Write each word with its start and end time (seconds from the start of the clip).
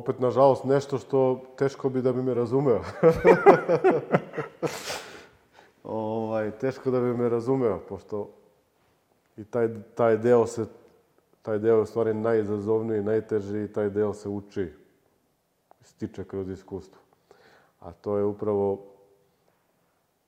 opet, 0.00 0.20
nažalost, 0.20 0.64
nešto 0.64 0.98
što 0.98 1.40
teško 1.56 1.88
bi 1.88 2.02
da 2.02 2.12
bi 2.12 2.22
me 2.22 2.34
razumeo. 2.34 2.80
ovaj, 5.84 6.50
teško 6.50 6.90
da 6.90 7.00
bi 7.00 7.14
me 7.14 7.28
razumeo, 7.28 7.78
pošto 7.88 8.30
i 9.36 9.44
taj, 9.44 9.68
taj 9.94 10.16
deo 10.16 10.46
se, 10.46 10.66
taj 11.42 11.58
deo 11.58 11.76
je 11.76 11.82
u 11.82 11.86
stvari 11.86 12.14
najizazovniji, 12.14 13.02
najteži 13.02 13.64
i 13.64 13.72
taj 13.72 13.90
deo 13.90 14.14
se 14.14 14.28
uči, 14.28 14.72
stiče 15.82 16.24
kroz 16.24 16.48
iskustvo. 16.48 17.00
A 17.80 17.92
to 17.92 18.16
je 18.16 18.24
upravo 18.24 18.86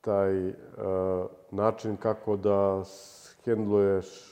taj 0.00 0.48
uh, 0.48 0.55
način 1.50 1.97
kako 1.97 2.36
da 2.36 2.84
hendluješ, 3.45 4.31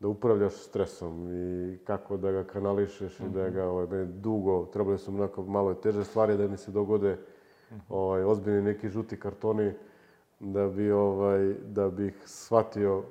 da 0.00 0.08
upravljaš 0.08 0.54
stresom 0.54 1.32
i 1.32 1.78
kako 1.84 2.16
da 2.16 2.32
ga 2.32 2.44
kanališeš 2.44 3.18
mm 3.18 3.24
-hmm. 3.24 3.30
i 3.30 3.34
da 3.34 3.50
ga, 3.50 3.64
ovaj, 3.64 3.86
meni 3.86 4.12
dugo, 4.12 4.66
trebali 4.72 4.98
su 4.98 5.14
onako 5.14 5.42
malo 5.42 5.74
teže 5.74 6.04
stvari 6.04 6.36
da 6.36 6.48
mi 6.48 6.56
se 6.56 6.70
dogode 6.70 7.12
mm 7.12 7.74
-hmm. 7.74 7.80
ovaj, 7.88 8.24
ozbiljni 8.24 8.62
neki 8.62 8.88
žuti 8.88 9.20
kartoni 9.20 9.72
da 10.40 10.68
bi, 10.68 10.90
ovaj, 10.90 11.54
da 11.54 11.90
bih 11.90 12.14
shvatio 12.24 13.02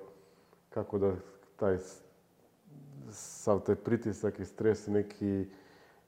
kako 0.69 0.97
da 0.97 1.13
taj 1.55 1.77
sav 3.11 3.59
taj 3.59 3.75
pritisak 3.75 4.39
i 4.39 4.45
stres 4.45 4.87
neki 4.87 5.45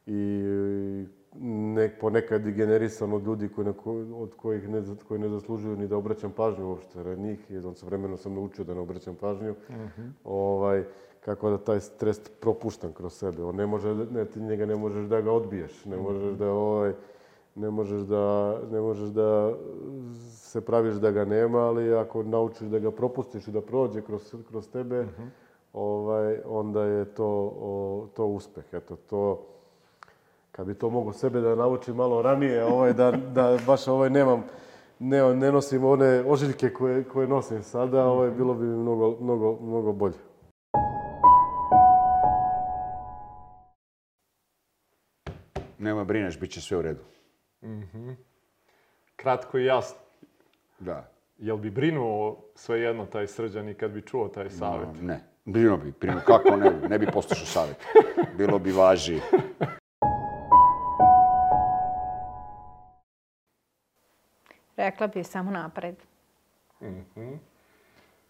i 0.05 1.05
nek, 1.41 1.99
ponekad 1.99 2.47
i 2.47 2.51
generisan 2.51 3.13
od 3.13 3.25
ljudi 3.25 3.49
koji, 3.49 3.67
od 4.13 4.35
kojih 4.35 4.69
ne, 4.69 4.81
koji 5.07 5.19
ne 5.19 5.29
zaslužuju 5.29 5.77
ni 5.77 5.87
da 5.87 5.97
obraćam 5.97 6.31
pažnju 6.31 6.69
uopšte 6.69 7.03
na 7.03 7.15
njih. 7.15 7.51
I 7.51 7.57
on 7.57 7.75
sa 7.75 7.85
vremenom 7.85 8.17
sam 8.17 8.33
naučio 8.33 8.65
da 8.65 8.73
ne 8.73 8.79
obraćam 8.79 9.15
pažnju. 9.15 9.51
Mm 9.51 9.73
-hmm. 9.73 10.09
ovaj, 10.23 10.83
kako 11.25 11.49
da 11.49 11.57
taj 11.57 11.79
stres 11.79 12.19
propuštam 12.39 12.93
kroz 12.93 13.13
sebe. 13.13 13.43
On 13.43 13.55
ne 13.55 13.65
može, 13.65 13.95
ne, 13.95 14.25
ti 14.25 14.39
njega 14.39 14.65
ne 14.65 14.75
možeš 14.75 15.05
da 15.05 15.21
ga 15.21 15.31
odbiješ. 15.31 15.85
Ne 15.85 15.97
možeš 15.97 16.33
da, 16.33 16.51
ovaj, 16.51 16.93
ne 17.55 17.69
možeš 17.69 18.01
da, 18.01 18.57
ne 18.71 18.81
možeš 18.81 19.09
da 19.09 19.53
se 20.29 20.61
praviš 20.61 20.95
da 20.95 21.11
ga 21.11 21.25
nema, 21.25 21.59
ali 21.59 21.95
ako 21.95 22.23
naučiš 22.23 22.67
da 22.67 22.79
ga 22.79 22.91
propustiš 22.91 23.47
i 23.47 23.51
da 23.51 23.61
prođe 23.61 24.01
kroz, 24.01 24.35
kroz 24.49 24.69
tebe, 24.69 25.03
mm 25.03 25.09
-hmm. 25.17 25.27
ovaj, 25.73 26.39
onda 26.45 26.83
je 26.83 27.05
to, 27.05 27.53
o, 27.59 28.07
to 28.13 28.25
uspeh. 28.25 28.63
Eto, 28.71 28.95
to, 28.95 29.45
kad 30.57 30.67
bi 30.67 30.73
to 30.73 30.89
mogu 30.89 31.13
sebe 31.13 31.41
da 31.41 31.55
naučim 31.55 31.95
malo 31.95 32.21
ranije, 32.21 32.65
ovaj, 32.65 32.93
da, 32.93 33.11
da 33.11 33.57
baš 33.67 33.87
ovaj, 33.87 34.09
nemam, 34.09 34.43
ne, 34.99 35.35
ne 35.35 35.51
nosim 35.51 35.83
one 35.85 36.23
ožiljke 36.27 36.73
koje, 36.73 37.03
koje 37.03 37.27
nosim 37.27 37.63
sada, 37.63 38.05
ovaj, 38.05 38.31
bilo 38.31 38.53
bi 38.53 38.65
mnogo, 38.65 39.17
mnogo, 39.21 39.57
mnogo 39.61 39.91
bolje. 39.91 40.15
Nema 45.79 46.03
brineš, 46.03 46.39
bit 46.39 46.51
će 46.51 46.61
sve 46.61 46.77
u 46.77 46.81
redu. 46.81 47.03
Mm 47.61 47.67
-hmm. 47.67 48.15
Kratko 49.15 49.57
i 49.57 49.65
jasno. 49.65 49.97
Da. 50.79 51.11
Jel 51.37 51.57
bi 51.57 51.69
brinuo 51.69 52.37
svejedno 52.55 53.05
taj 53.05 53.27
srđan 53.27 53.69
i 53.69 53.73
kad 53.73 53.91
bi 53.91 54.01
čuo 54.01 54.27
taj 54.27 54.49
savjet? 54.49 54.89
No, 54.95 55.07
ne. 55.07 55.19
Brinuo 55.45 55.77
bi, 55.77 55.93
brinuo. 55.99 56.21
Kako 56.25 56.55
ne 56.55 56.71
bi? 56.71 56.87
Ne 56.87 56.99
bi 56.99 57.07
poslušao 57.13 57.45
savjet. 57.45 57.77
Bilo 58.37 58.59
bi 58.59 58.71
važi. 58.71 59.19
Rekla 64.77 65.07
bih 65.07 65.27
samo 65.27 65.51
napred. 65.51 65.95
Mm 66.81 67.05
-hmm. 67.15 67.37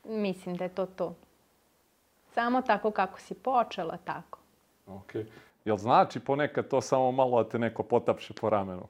Mislim 0.04 0.56
da 0.56 0.64
je 0.64 0.70
to 0.70 0.86
to. 0.86 1.16
Samo 2.34 2.62
tako 2.62 2.92
kako 2.92 3.20
si 3.20 3.34
počela, 3.34 3.98
tako. 3.98 4.40
Ok. 4.88 5.14
Jel 5.66 5.78
znači 5.78 6.20
ponekad 6.20 6.68
to 6.68 6.82
samo 6.82 7.12
malo 7.12 7.44
da 7.44 7.50
te 7.50 7.60
neko 7.60 7.84
potapše 7.84 8.34
po 8.34 8.50
ramenu? 8.50 8.88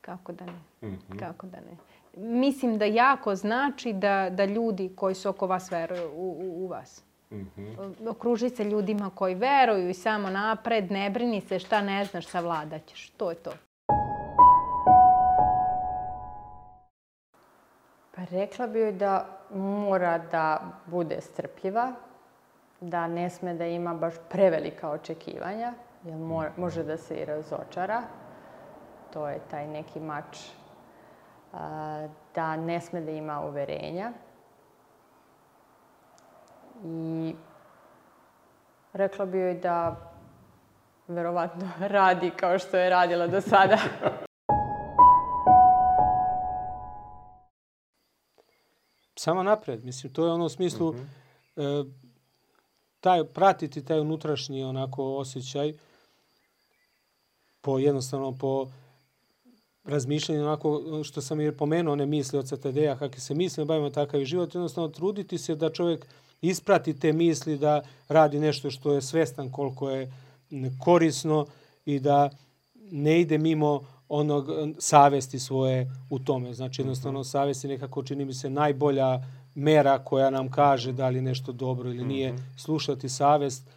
Kako 0.00 0.32
da 0.32 0.44
ne? 0.44 0.52
Mm 0.88 0.98
-hmm. 1.08 1.18
Kako 1.18 1.46
da 1.46 1.56
ne? 1.56 1.76
Mislim 2.16 2.78
da 2.78 2.84
jako 2.84 3.34
znači 3.34 3.92
da, 3.92 4.30
da 4.30 4.44
ljudi 4.44 4.92
koji 4.96 5.14
su 5.14 5.28
oko 5.28 5.46
vas 5.46 5.72
veruju 5.72 6.10
u, 6.14 6.36
u, 6.40 6.64
u 6.64 6.66
vas. 6.66 7.04
Mm 7.30 7.36
-hmm. 7.56 8.08
Okruži 8.10 8.48
se 8.48 8.64
ljudima 8.64 9.10
koji 9.14 9.34
veruju 9.34 9.88
i 9.88 9.94
samo 9.94 10.30
napred, 10.30 10.90
ne 10.90 11.10
brini 11.10 11.40
se 11.40 11.58
šta 11.58 11.82
ne 11.82 12.04
znaš, 12.04 12.26
savladaćeš. 12.26 13.10
To 13.10 13.30
je 13.30 13.36
to. 13.36 13.50
Pa 18.16 18.22
rekla 18.30 18.66
bi 18.66 18.80
joj 18.80 18.92
da 18.92 19.26
mora 19.54 20.18
da 20.18 20.60
bude 20.86 21.20
strpljiva, 21.20 21.92
da 22.80 23.06
ne 23.06 23.30
sme 23.30 23.54
da 23.54 23.66
ima 23.66 23.94
baš 23.94 24.14
prevelika 24.28 24.90
očekivanja, 24.90 25.72
jer 26.04 26.16
mora, 26.16 26.50
može 26.56 26.82
da 26.82 26.96
se 26.96 27.14
i 27.14 27.24
razočara. 27.24 28.02
To 29.12 29.28
je 29.28 29.40
taj 29.50 29.66
neki 29.66 30.00
mač. 30.00 30.38
Da 32.34 32.56
ne 32.56 32.80
sme 32.80 33.00
da 33.00 33.10
ima 33.10 33.40
uverenja. 33.40 34.12
I 36.84 37.34
rekla 38.92 39.26
bi 39.26 39.38
joj 39.38 39.54
da 39.54 39.96
verovatno 41.08 41.70
radi 41.96 42.30
kao 42.30 42.58
što 42.58 42.76
je 42.76 42.90
radila 42.90 43.26
do 43.26 43.40
sada. 43.40 43.78
samo 49.26 49.42
napred. 49.42 49.84
Mislim, 49.84 50.12
to 50.12 50.26
je 50.26 50.32
ono 50.32 50.44
u 50.44 50.48
smislu 50.48 50.92
mm 50.92 50.96
-hmm. 51.56 51.82
e, 51.82 51.90
taj, 53.00 53.24
pratiti 53.24 53.84
taj 53.84 54.00
unutrašnji 54.00 54.64
onako 54.64 55.16
osjećaj 55.16 55.72
po 57.60 57.78
jednostavno 57.78 58.32
po 58.38 58.68
razmišljanju 59.84 60.42
onako 60.42 60.82
što 61.04 61.20
sam 61.20 61.40
i 61.40 61.56
pomenuo 61.56 61.92
one 61.92 62.06
misli 62.06 62.38
od 62.38 62.46
CTD-a, 62.48 62.98
kakve 62.98 63.20
se 63.20 63.34
misli, 63.34 63.64
bavimo 63.64 63.90
takav 63.90 64.24
život, 64.24 64.54
jednostavno 64.54 64.88
truditi 64.88 65.38
se 65.38 65.54
da 65.54 65.72
čovjek 65.72 66.06
isprati 66.40 67.00
te 67.00 67.12
misli, 67.12 67.58
da 67.58 67.82
radi 68.08 68.38
nešto 68.38 68.70
što 68.70 68.94
je 68.94 69.02
svestan 69.02 69.52
koliko 69.52 69.90
je 69.90 70.12
korisno 70.84 71.46
i 71.84 71.98
da 72.00 72.30
ne 72.90 73.20
ide 73.20 73.38
mimo 73.38 73.95
onog 74.08 74.48
savesti 74.78 75.38
svoje 75.38 75.90
u 76.10 76.18
tome. 76.18 76.54
Znači 76.54 76.80
jednostavno 76.80 77.24
savest 77.24 77.64
je 77.64 77.70
nekako 77.70 78.02
čini 78.02 78.24
mi 78.24 78.34
se 78.34 78.50
najbolja 78.50 79.20
mera 79.54 79.98
koja 79.98 80.30
nam 80.30 80.50
kaže 80.50 80.92
da 80.92 81.08
li 81.08 81.20
nešto 81.20 81.52
dobro 81.52 81.88
ili 81.90 82.04
nije. 82.04 82.32
-hmm. 82.32 82.58
Slušati 82.58 83.08
savest. 83.08 83.68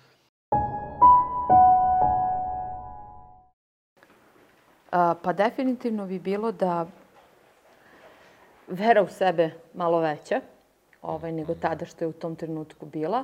A, 4.92 5.16
pa 5.24 5.34
definitivno 5.34 6.06
bi 6.06 6.20
bilo 6.20 6.52
da 6.52 6.88
vera 8.68 9.04
u 9.04 9.08
sebe 9.08 9.52
malo 9.74 10.00
veća 10.00 10.42
ovaj, 11.02 11.32
nego 11.32 11.56
tada 11.56 11.86
što 11.86 12.04
je 12.04 12.08
u 12.08 12.14
tom 12.14 12.36
trenutku 12.36 12.86
bila 12.86 13.24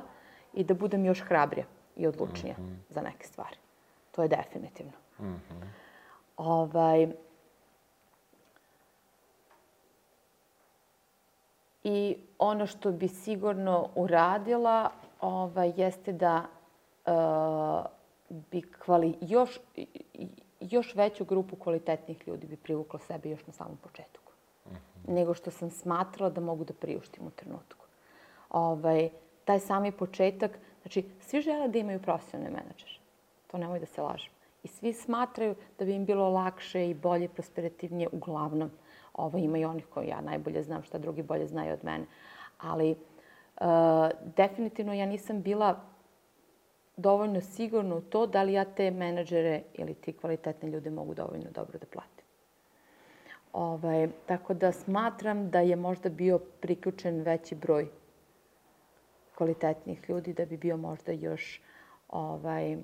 i 0.54 0.64
da 0.64 0.74
budem 0.74 1.04
još 1.04 1.20
hrabrija 1.20 1.66
i 1.96 2.06
odlučnija 2.06 2.54
mm 2.58 2.62
-hmm. 2.62 2.94
za 2.94 3.00
neke 3.00 3.26
stvari. 3.26 3.56
To 4.10 4.22
je 4.22 4.28
definitivno. 4.28 4.92
Mm 5.20 5.24
-hmm. 5.24 5.85
Ovaj, 6.36 7.08
I 11.88 12.16
ono 12.38 12.66
što 12.66 12.92
bi 12.92 13.08
sigurno 13.08 13.88
uradila 13.94 14.90
ovaj, 15.20 15.72
jeste 15.76 16.12
da 16.12 16.44
uh, 17.06 17.86
bi 18.50 18.62
kvali, 18.62 19.14
još, 19.20 19.60
još 20.60 20.94
veću 20.94 21.24
grupu 21.24 21.56
kvalitetnih 21.56 22.28
ljudi 22.28 22.46
bi 22.46 22.56
privukla 22.56 22.98
sebe 22.98 23.30
još 23.30 23.46
na 23.46 23.52
samom 23.52 23.76
početku. 23.76 24.32
Mhm. 24.66 24.74
-huh. 24.74 25.14
Nego 25.14 25.34
što 25.34 25.50
sam 25.50 25.70
smatrala 25.70 26.30
da 26.30 26.40
mogu 26.40 26.64
da 26.64 26.74
priuštim 26.74 27.26
u 27.26 27.30
trenutku. 27.30 27.86
Ovaj, 28.50 29.10
taj 29.44 29.60
sami 29.60 29.92
početak, 29.92 30.58
znači, 30.82 31.04
svi 31.20 31.40
žele 31.40 31.68
da 31.68 31.78
imaju 31.78 32.02
profesionalne 32.02 32.50
menadžere. 32.50 32.98
To 33.46 33.58
nemoj 33.58 33.78
da 33.78 33.86
se 33.86 34.02
lažem 34.02 34.35
i 34.66 34.68
svi 34.68 34.92
smatraju 34.92 35.54
da 35.78 35.84
bi 35.84 35.94
im 35.94 36.04
bilo 36.04 36.28
lakše 36.30 36.88
i 36.90 36.94
bolje, 36.94 37.28
prosperativnije, 37.28 38.08
uglavnom. 38.12 38.70
Ovo 39.14 39.38
ima 39.38 39.58
i 39.58 39.64
onih 39.64 39.86
koji 39.90 40.08
ja 40.08 40.20
najbolje 40.20 40.62
znam 40.62 40.82
šta 40.82 40.98
drugi 40.98 41.22
bolje 41.22 41.46
znaju 41.46 41.72
od 41.72 41.84
mene. 41.84 42.06
Ali 42.58 42.90
e, 42.90 42.96
definitivno 44.36 44.94
ja 44.94 45.06
nisam 45.06 45.42
bila 45.42 45.80
dovoljno 46.96 47.40
sigurna 47.40 47.96
u 47.96 48.00
to 48.00 48.26
da 48.26 48.42
li 48.42 48.52
ja 48.52 48.64
te 48.64 48.90
menadžere 48.90 49.62
ili 49.74 49.94
ti 49.94 50.12
kvalitetne 50.12 50.70
ljude 50.70 50.90
mogu 50.90 51.14
dovoljno 51.14 51.50
dobro 51.54 51.78
da 51.78 51.86
platim. 51.86 52.26
Ovaj, 53.52 54.08
tako 54.26 54.54
da 54.54 54.72
smatram 54.72 55.50
da 55.50 55.60
je 55.60 55.76
možda 55.76 56.08
bio 56.08 56.38
priključen 56.38 57.22
veći 57.22 57.54
broj 57.54 57.88
kvalitetnih 59.34 60.10
ljudi 60.10 60.32
da 60.32 60.44
bi 60.44 60.56
bio 60.56 60.76
možda 60.76 61.12
još 61.12 61.62
ovaj, 62.08 62.76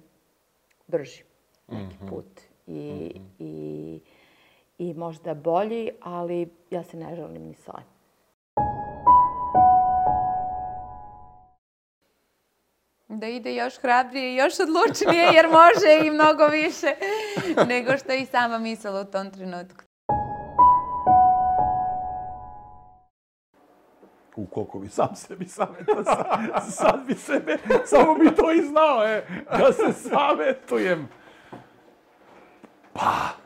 brži 0.87 1.32
neki 1.69 1.97
mm 1.97 2.07
-hmm. 2.07 2.09
put 2.09 2.41
i, 2.67 2.73
mm 2.73 3.21
-hmm. 3.21 3.27
i, 3.39 4.01
i 4.79 4.95
možda 4.95 5.35
bolji, 5.35 5.91
ali 6.01 6.51
ja 6.71 6.83
se 6.85 6.97
ne 6.97 7.17
želim 7.17 7.43
ni 7.43 7.55
sa 7.55 7.73
onda 13.13 13.27
ide 13.27 13.55
još 13.55 13.79
hrabrije 13.79 14.33
i 14.33 14.37
još 14.37 14.53
odlučnije 14.61 15.25
jer 15.35 15.47
može 15.49 16.07
i 16.07 16.11
mnogo 16.11 16.47
više 16.47 16.87
nego 17.75 17.97
što 17.97 18.13
je 18.13 18.21
i 18.21 18.27
sama 18.27 18.59
mislila 18.59 19.01
u 19.01 19.05
tom 19.05 19.31
trenutku. 19.31 19.85
U 24.37 24.47
koliko 24.47 24.79
bi 24.79 24.89
sam 24.89 25.17
sebi 25.17 25.49
savjetao, 25.49 26.05
sad, 26.05 26.73
sad 26.73 27.07
bi 27.07 27.15
sebe, 27.15 27.57
samo 27.85 28.15
bi 28.15 28.35
to 28.37 28.53
i 28.53 28.63
znao, 28.63 29.05
e, 29.05 29.27
da 29.59 29.73
se 29.73 29.93
savjetujem. 29.93 31.09
Pa, 32.93 33.43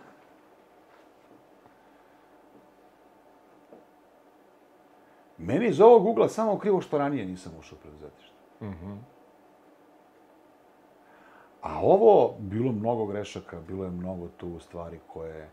Meni 5.39 5.67
iz 5.67 5.81
ovog 5.81 6.07
ugla 6.07 6.29
samo 6.29 6.59
krivo 6.59 6.81
što 6.81 6.99
ranije 6.99 7.27
nisam 7.27 7.53
ušao 7.59 7.79
u 7.79 7.83
preduzetništvo. 7.83 8.37
A 11.63 11.81
ovo, 11.83 12.35
bilo 12.39 12.73
mnogo 12.73 13.07
grešaka, 13.07 13.61
bilo 13.69 13.85
je 13.85 13.91
mnogo 13.91 14.29
tu 14.37 14.61
stvari 14.61 15.01
koje... 15.07 15.51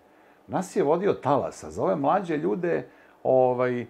Nas 0.48 0.76
je 0.76 0.84
vodio 0.84 1.14
talas, 1.14 1.64
a 1.64 1.72
za 1.72 1.84
ove 1.84 1.96
mlađe 1.96 2.38
ljude, 2.38 2.88
ovaj, 3.24 3.86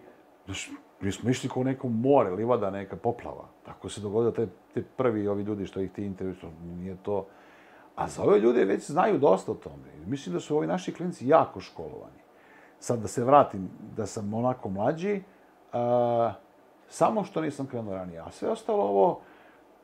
znaš, 0.46 0.72
mi 1.02 1.12
smo 1.12 1.30
išli 1.30 1.50
kao 1.50 1.64
neko 1.64 1.90
more, 1.90 2.30
livada, 2.30 2.70
neka 2.70 2.96
poplava. 2.96 3.48
Tako 3.66 3.90
se 3.90 4.02
dogodilo 4.02 4.32
te, 4.32 4.48
te 4.74 4.84
prvi 4.98 5.28
ovi 5.28 5.44
ljudi 5.44 5.66
što 5.66 5.80
ih 5.80 5.92
ti 5.92 6.06
interesuju, 6.06 6.52
nije 6.64 6.98
to... 7.04 7.26
A 7.96 8.08
za 8.08 8.24
ove 8.24 8.40
ljude 8.40 8.66
već 8.66 8.92
znaju 8.92 9.18
dosta 9.18 9.52
o 9.52 9.56
tome. 9.56 9.94
Mislim 10.06 10.34
da 10.34 10.40
su 10.40 10.58
ovi 10.58 10.68
naši 10.68 10.94
klinci 10.94 11.28
jako 11.28 11.60
školovani. 11.60 12.24
Sad 12.80 13.00
da 13.00 13.08
se 13.08 13.24
vratim, 13.24 13.70
da 13.96 14.06
sam 14.06 14.34
onako 14.34 14.70
mlađi, 14.70 15.24
a, 15.74 16.34
samo 16.88 17.24
što 17.24 17.42
nisam 17.42 17.68
krenuo 17.68 17.94
ranije. 17.94 18.20
A 18.20 18.32
sve 18.32 18.50
ostalo 18.50 18.84
ovo, 18.84 19.20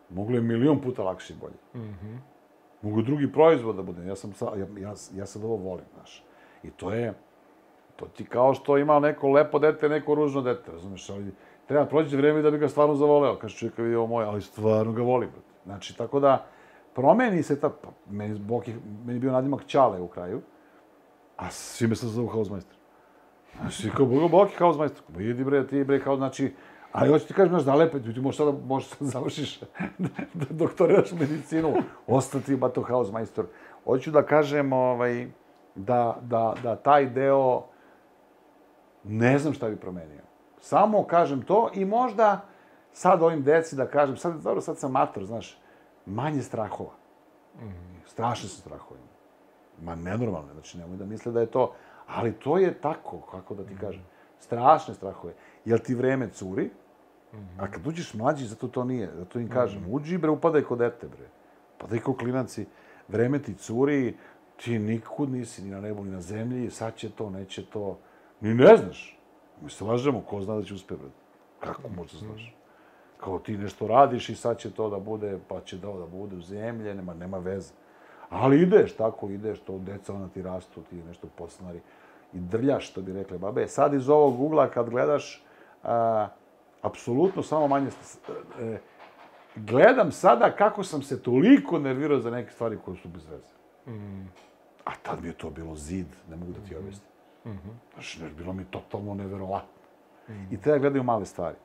moglo 0.10 0.36
je 0.36 0.42
milion 0.42 0.82
puta 0.82 1.04
lakše 1.04 1.34
i 1.34 1.38
bolje. 1.42 1.86
Mogu 2.82 3.02
drugi 3.02 3.32
proizvod 3.32 3.76
da 3.76 3.82
bude. 3.82 4.06
Ja, 4.06 4.16
sam, 4.16 4.34
sa, 4.34 4.46
ja, 4.46 4.68
ja, 4.80 4.94
ja 5.16 5.26
sad 5.26 5.44
ovo 5.44 5.56
volim, 5.56 5.86
znaš. 5.96 6.24
I 6.64 6.72
to 6.72 6.92
je, 6.92 7.14
to 7.96 8.06
ti 8.06 8.26
kao 8.26 8.54
što 8.54 8.78
ima 8.78 9.00
neko 9.00 9.30
lepo 9.30 9.60
dete, 9.60 9.90
neko 9.90 10.16
ružno 10.16 10.42
dete, 10.42 10.72
razumeš, 10.72 11.10
ali 11.10 11.32
treba 11.68 11.86
proći 11.86 12.18
vreme 12.18 12.42
da 12.42 12.52
bi 12.52 12.58
ga 12.58 12.68
stvarno 12.68 12.96
zavoleo. 12.96 13.36
Kaže 13.36 13.58
čovjek, 13.58 13.78
vidi 13.78 13.96
ovo 13.96 14.08
moje, 14.08 14.28
ali 14.28 14.42
stvarno 14.42 14.92
ga 14.92 15.02
volim. 15.02 15.30
Znači, 15.66 15.98
tako 15.98 16.20
da, 16.20 16.46
promeni 16.96 17.44
se 17.44 17.60
ta, 17.60 17.70
pa, 17.70 17.90
meni, 18.10 18.40
Boki, 18.40 18.74
meni 19.06 19.18
je 19.18 19.20
bio 19.20 19.32
nadimak 19.32 19.66
Ćale 19.66 20.02
u 20.02 20.08
kraju, 20.08 20.42
a 21.38 21.52
svi 21.52 21.88
me 21.88 21.96
sad 21.96 22.10
zovu 22.10 22.28
Hausmeister. 22.28 22.78
Znači, 23.60 23.90
kao 23.98 24.06
Bogo 24.06 24.28
Boki 24.28 24.56
Hausmeister. 24.58 25.04
Ma 25.16 25.22
idi 25.22 25.44
bre, 25.44 25.68
ti 25.68 25.84
bre, 25.84 26.04
kao, 26.04 26.16
znači, 26.16 26.54
ali 26.92 27.10
hoću 27.10 27.28
ti 27.28 27.34
kažem, 27.34 27.50
znaš, 27.50 27.64
da 27.64 27.76
lepe, 27.76 28.00
ti 28.00 28.20
možeš 28.20 28.38
sada, 28.38 28.52
možeš 28.66 28.90
sad 28.90 29.08
završiš, 29.08 29.60
da 30.34 30.46
doktoriraš 30.50 31.12
medicinu, 31.12 31.74
ostati 32.08 32.56
bato 32.56 32.82
Hausmeister. 32.82 33.46
Hoću 33.84 34.12
da 34.12 34.26
kažem, 34.26 34.74
ovaj, 34.74 35.28
da, 35.76 36.18
da, 36.22 36.54
da 36.64 36.76
taj 36.76 37.06
deo, 37.06 37.64
ne 39.04 39.40
znam 39.40 39.54
šta 39.54 39.70
bi 39.70 39.76
promenio. 39.76 40.22
Samo 40.60 41.04
kažem 41.04 41.42
to 41.42 41.70
i 41.74 41.86
možda 41.86 42.42
sad 42.92 43.22
ovim 43.22 43.44
deci 43.44 43.76
da 43.76 43.88
kažem, 43.88 44.18
sad, 44.18 44.42
dobro, 44.42 44.62
sad 44.62 44.78
sam 44.78 44.92
mator, 44.92 45.26
znaš, 45.26 45.60
manje 46.10 46.42
strahova. 46.42 46.92
Strašne 48.06 48.50
su 48.50 48.62
strahovi. 48.62 49.00
Ma 49.82 49.96
nenormalne, 49.96 50.54
znači 50.54 50.78
nemoj 50.78 50.98
da 50.98 51.06
misle 51.06 51.32
da 51.32 51.40
je 51.40 51.46
to, 51.46 51.74
ali 52.08 52.34
to 52.34 52.58
je 52.58 52.74
tako, 52.82 53.22
kako 53.22 53.56
da 53.56 53.64
ti 53.64 53.76
kažem, 53.82 54.04
strašne 54.40 54.94
strahove. 54.94 55.34
Jel 55.66 55.80
ti 55.80 55.96
vreme 55.96 56.30
curi, 56.30 56.70
a 57.60 57.72
kad 57.72 57.88
uđeš 57.88 58.14
mlađi, 58.14 58.46
zato 58.46 58.68
to 58.68 58.84
nije, 58.84 59.12
zato 59.16 59.40
im 59.40 59.50
kažem, 59.50 59.86
uđi 59.90 60.18
bre, 60.18 60.30
upadaj 60.30 60.62
kod 60.62 60.80
dete 60.80 61.08
bre. 61.08 61.30
Padaj 61.78 62.00
kod 62.00 62.18
klinaci, 62.18 62.66
vreme 63.08 63.42
ti 63.42 63.54
curi, 63.54 64.18
ti 64.56 64.80
nikud 64.80 65.30
nisi, 65.30 65.64
ni 65.64 65.70
na 65.70 65.82
nebu, 65.82 66.04
ni 66.04 66.12
na 66.12 66.22
zemlji, 66.22 66.70
sad 66.70 66.96
će 66.96 67.12
to, 67.12 67.30
neće 67.30 67.66
to, 67.66 68.00
ni 68.42 68.54
ne 68.54 68.78
znaš. 68.78 69.20
Mi 69.62 69.70
se 69.70 69.84
lažemo, 69.84 70.22
ko 70.22 70.42
zna 70.42 70.56
da 70.56 70.64
će 70.64 70.74
uspe, 70.74 70.96
bre. 70.96 71.10
Kako 71.60 71.90
možda 71.90 72.18
znaš? 72.18 72.56
Kao 73.20 73.40
ti 73.40 73.58
nešto 73.58 73.88
radiš 73.88 74.30
i 74.30 74.36
sad 74.36 74.58
će 74.58 74.72
to 74.72 74.90
da 74.90 75.00
bude, 75.00 75.40
pa 75.48 75.62
će 75.62 75.82
to 75.82 76.00
da 76.00 76.06
bude 76.06 76.36
u 76.36 76.42
zemlje, 76.42 76.96
nema, 76.96 77.14
nema 77.14 77.38
veze. 77.38 77.74
Ali 78.30 78.62
ideš, 78.62 78.96
tako 78.96 79.30
ideš, 79.30 79.60
to 79.60 79.78
deca 79.78 80.14
ona 80.14 80.28
ti 80.28 80.42
rastu, 80.42 80.82
ti 80.90 80.96
nešto 80.96 81.28
posnari 81.36 81.80
i 82.34 82.40
drljaš, 82.40 82.90
što 82.90 83.02
bi 83.02 83.14
rekle 83.14 83.38
babe. 83.38 83.68
Sad 83.68 83.94
iz 83.94 84.10
ovog 84.10 84.42
ugla 84.42 84.70
kad 84.70 84.90
gledaš, 84.90 85.44
a, 85.84 86.28
apsolutno 86.82 87.44
samo 87.44 87.68
manje... 87.68 87.90
e, 88.60 88.78
gledam 89.56 90.12
sada 90.12 90.52
kako 90.52 90.84
sam 90.84 91.02
se 91.02 91.24
toliko 91.24 91.80
nervirao 91.80 92.20
za 92.20 92.32
neke 92.32 92.52
stvari 92.52 92.78
koje 92.86 92.98
su 92.98 93.08
bez 93.08 93.26
veze. 93.26 93.54
A 94.86 94.92
tad 95.04 95.22
mi 95.22 95.28
je 95.28 95.34
to 95.34 95.50
bilo 95.50 95.76
zid, 95.76 96.08
ne 96.30 96.36
mogu 96.36 96.52
da 96.52 96.60
ti 96.68 96.76
objasnim. 96.76 97.10
Znaš, 97.94 98.18
ne, 98.18 98.30
bilo 98.30 98.54
mi 98.54 98.66
totalno 98.66 99.14
neverovatno. 99.14 99.80
I 100.52 100.58
treba 100.62 100.78
gledaju 100.78 101.04
male 101.04 101.26
stvari. 101.26 101.56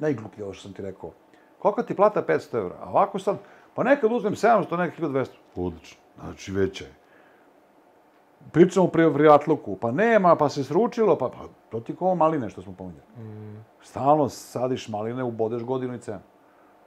Najgluplje 0.00 0.44
ovo 0.44 0.52
što 0.52 0.62
sam 0.62 0.72
ti 0.72 0.82
rekao. 0.82 1.10
Koliko 1.58 1.82
ti 1.82 1.96
plata 1.96 2.22
500 2.28 2.56
evra? 2.56 2.76
A 2.80 2.90
ovako 2.90 3.18
sad, 3.18 3.38
pa 3.74 3.82
nekad 3.82 4.12
uzmem 4.12 4.34
700, 4.34 4.78
nekad 4.78 5.04
1200. 5.04 5.26
Odlično. 5.56 6.00
Znači 6.20 6.52
veće 6.52 6.84
je. 6.84 6.94
Pričamo 8.52 8.86
pri 8.86 9.12
prijatluku, 9.14 9.76
pa 9.76 9.90
nema, 9.90 10.36
pa 10.36 10.48
se 10.48 10.64
sručilo, 10.64 11.18
pa, 11.18 11.28
pa 11.28 11.48
to 11.70 11.80
ti 11.80 11.96
kao 11.96 12.14
maline 12.14 12.50
što 12.50 12.62
smo 12.62 12.72
pominjali. 12.72 13.06
Stalno 13.82 14.28
sadiš 14.28 14.88
maline, 14.88 15.22
ubodeš 15.22 15.62
godinu 15.62 15.94
i 15.94 15.98
cenu. 15.98 16.20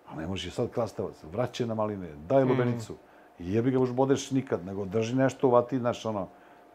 A 0.10 0.15
ne 0.15 0.27
možeš 0.27 0.53
sad 0.53 0.69
krastavac, 0.69 1.24
vraćaj 1.24 1.68
na 1.68 1.75
maline, 1.75 2.07
daj 2.30 2.44
lubenicu. 2.44 2.95
I 3.39 3.53
jebi 3.53 3.71
ga 3.71 3.80
už 3.80 3.92
bodeš 3.92 4.31
nikad, 4.31 4.65
nego 4.65 4.86
drži 4.86 5.15
nešto, 5.15 5.50
vati, 5.50 5.80
znaš, 5.80 6.06
ono, 6.06 6.27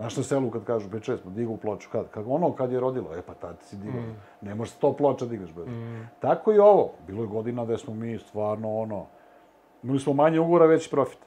znaš 0.03 0.17
na 0.17 0.23
selu 0.23 0.51
kad 0.51 0.65
kažu, 0.65 0.91
pričali 0.91 1.19
smo, 1.19 1.31
digu 1.31 1.57
ploču, 1.57 1.89
kad? 1.93 2.11
Kako 2.11 2.31
ono 2.31 2.53
kad 2.53 2.73
je 2.73 2.81
rodilo, 2.81 3.15
e 3.17 3.23
pa 3.23 3.35
tad 3.35 3.57
si 3.63 3.77
digao. 3.77 4.03
Ne 4.41 4.55
možeš 4.55 4.75
sto 4.75 4.93
ploča 4.93 5.27
digaš, 5.27 5.53
brate. 5.53 5.71
Tako 6.21 6.53
i 6.53 6.59
ovo. 6.59 6.93
Bilo 7.07 7.23
je 7.23 7.29
godina 7.29 7.65
da 7.65 7.79
smo 7.79 7.95
mi 7.95 8.19
stvarno, 8.19 8.77
ono, 8.77 9.07
imali 9.83 10.01
smo 10.01 10.13
manje 10.13 10.41
ugora, 10.41 10.67
veći 10.67 10.91
profit. 10.91 11.19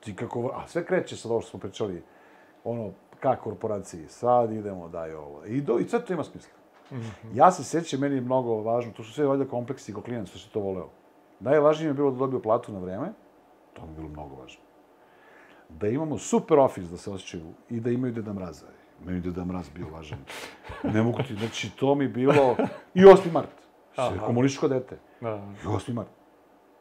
Ti 0.00 0.16
kako, 0.16 0.50
a 0.54 0.66
sve 0.66 0.84
kreće 0.84 1.16
sad 1.16 1.30
ovo 1.30 1.40
što 1.40 1.50
smo 1.50 1.60
pričali, 1.60 2.02
ono, 2.64 2.90
ka 3.20 3.36
korporaciji, 3.36 4.08
sad 4.08 4.52
idemo, 4.52 4.88
daj 4.88 5.14
ovo. 5.14 5.44
I, 5.44 5.60
do, 5.60 5.78
i 5.78 5.84
sve 5.84 6.04
to 6.04 6.12
ima 6.12 6.24
smisla. 6.24 6.52
Ja 7.34 7.50
se 7.50 7.64
sjećam, 7.64 8.00
meni 8.00 8.14
je 8.14 8.20
mnogo 8.20 8.54
važno, 8.54 8.92
to 8.92 9.02
su 9.02 9.12
sve 9.12 9.26
valjda 9.26 9.44
kompleksi 9.44 9.92
kao 9.92 10.02
klijent, 10.02 10.28
što 10.28 10.38
se 10.38 10.50
to 10.50 10.60
voleo. 10.60 10.88
Najvažnije 11.40 11.88
je 11.90 11.94
bilo 11.94 12.10
da 12.10 12.16
dobiju 12.16 12.42
platu 12.42 12.72
na 12.72 12.78
vreme, 12.78 13.12
to 13.72 13.82
mi 13.82 13.92
je 13.92 13.94
bilo 13.96 14.08
mnogo 14.08 14.36
važno. 14.36 14.63
Da 15.80 15.88
imamo 15.88 16.18
super 16.18 16.58
ofis 16.58 16.90
da 16.90 16.96
se 16.96 17.10
osjećaju 17.10 17.52
i 17.70 17.80
da 17.80 17.90
imaju 17.90 18.12
Deda 18.12 18.32
Mraza. 18.32 18.66
Meni 19.04 19.20
Deda 19.20 19.44
Mraz 19.44 19.68
bio 19.74 19.86
važan. 19.88 20.18
Ne 20.82 21.02
mogu 21.02 21.22
ti, 21.22 21.34
znači 21.34 21.70
to 21.76 21.94
mi 21.94 22.08
bilo... 22.08 22.56
I 22.94 23.00
8. 23.00 23.32
mart. 23.32 23.48
Sve 23.94 24.18
komunističko 24.26 24.68
dete. 24.68 24.98
Da. 25.20 25.34
I 25.64 25.66
8. 25.66 25.92
mart. 25.92 26.08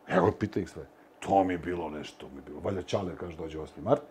Evo, 0.07 0.31
pita 0.39 0.59
ih 0.59 0.69
sve. 0.69 0.83
To 1.19 1.43
mi 1.43 1.53
je 1.53 1.57
bilo 1.57 1.89
nešto, 1.89 2.29
mi 2.29 2.37
je 2.37 2.41
bilo. 2.41 2.59
Valjda 2.59 2.81
Čale 2.81 3.15
kaže 3.19 3.37
dođe 3.37 3.59
8. 3.59 3.67
mart. 3.83 4.01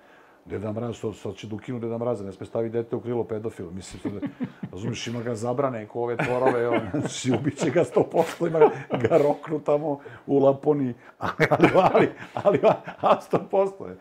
Deda 0.45 0.73
Mraz, 0.73 0.97
sad, 0.97 1.17
sad 1.17 1.35
će 1.35 1.47
da 1.47 1.55
ukinu 1.55 1.79
Deda 1.79 1.99
Mraza, 1.99 2.25
ne 2.25 2.33
sme 2.33 2.47
stavi 2.47 2.71
dete 2.71 2.97
u 2.97 3.01
krilo 3.01 3.25
pedofila. 3.25 3.71
Mislim, 3.71 4.15
da, 4.15 4.47
razumiješ, 4.73 5.07
ima 5.07 5.23
ga 5.23 5.35
zabrane, 5.35 5.87
ko 5.87 6.03
ove 6.03 6.17
tvorove, 6.17 6.69
on, 6.69 6.81
znači, 6.95 7.33
ubiće 7.33 7.71
ga 7.71 7.85
100%, 7.85 8.47
ima 8.47 8.59
ga 8.99 9.19
roknu 9.19 9.61
tamo 9.61 9.99
u 10.27 10.39
Laponiji, 10.39 10.95
ali, 11.19 11.47
ali, 11.51 11.69
ali, 11.75 12.09
ali, 12.35 12.61
a 13.01 13.21
100% 13.33 13.89
je. 13.89 13.97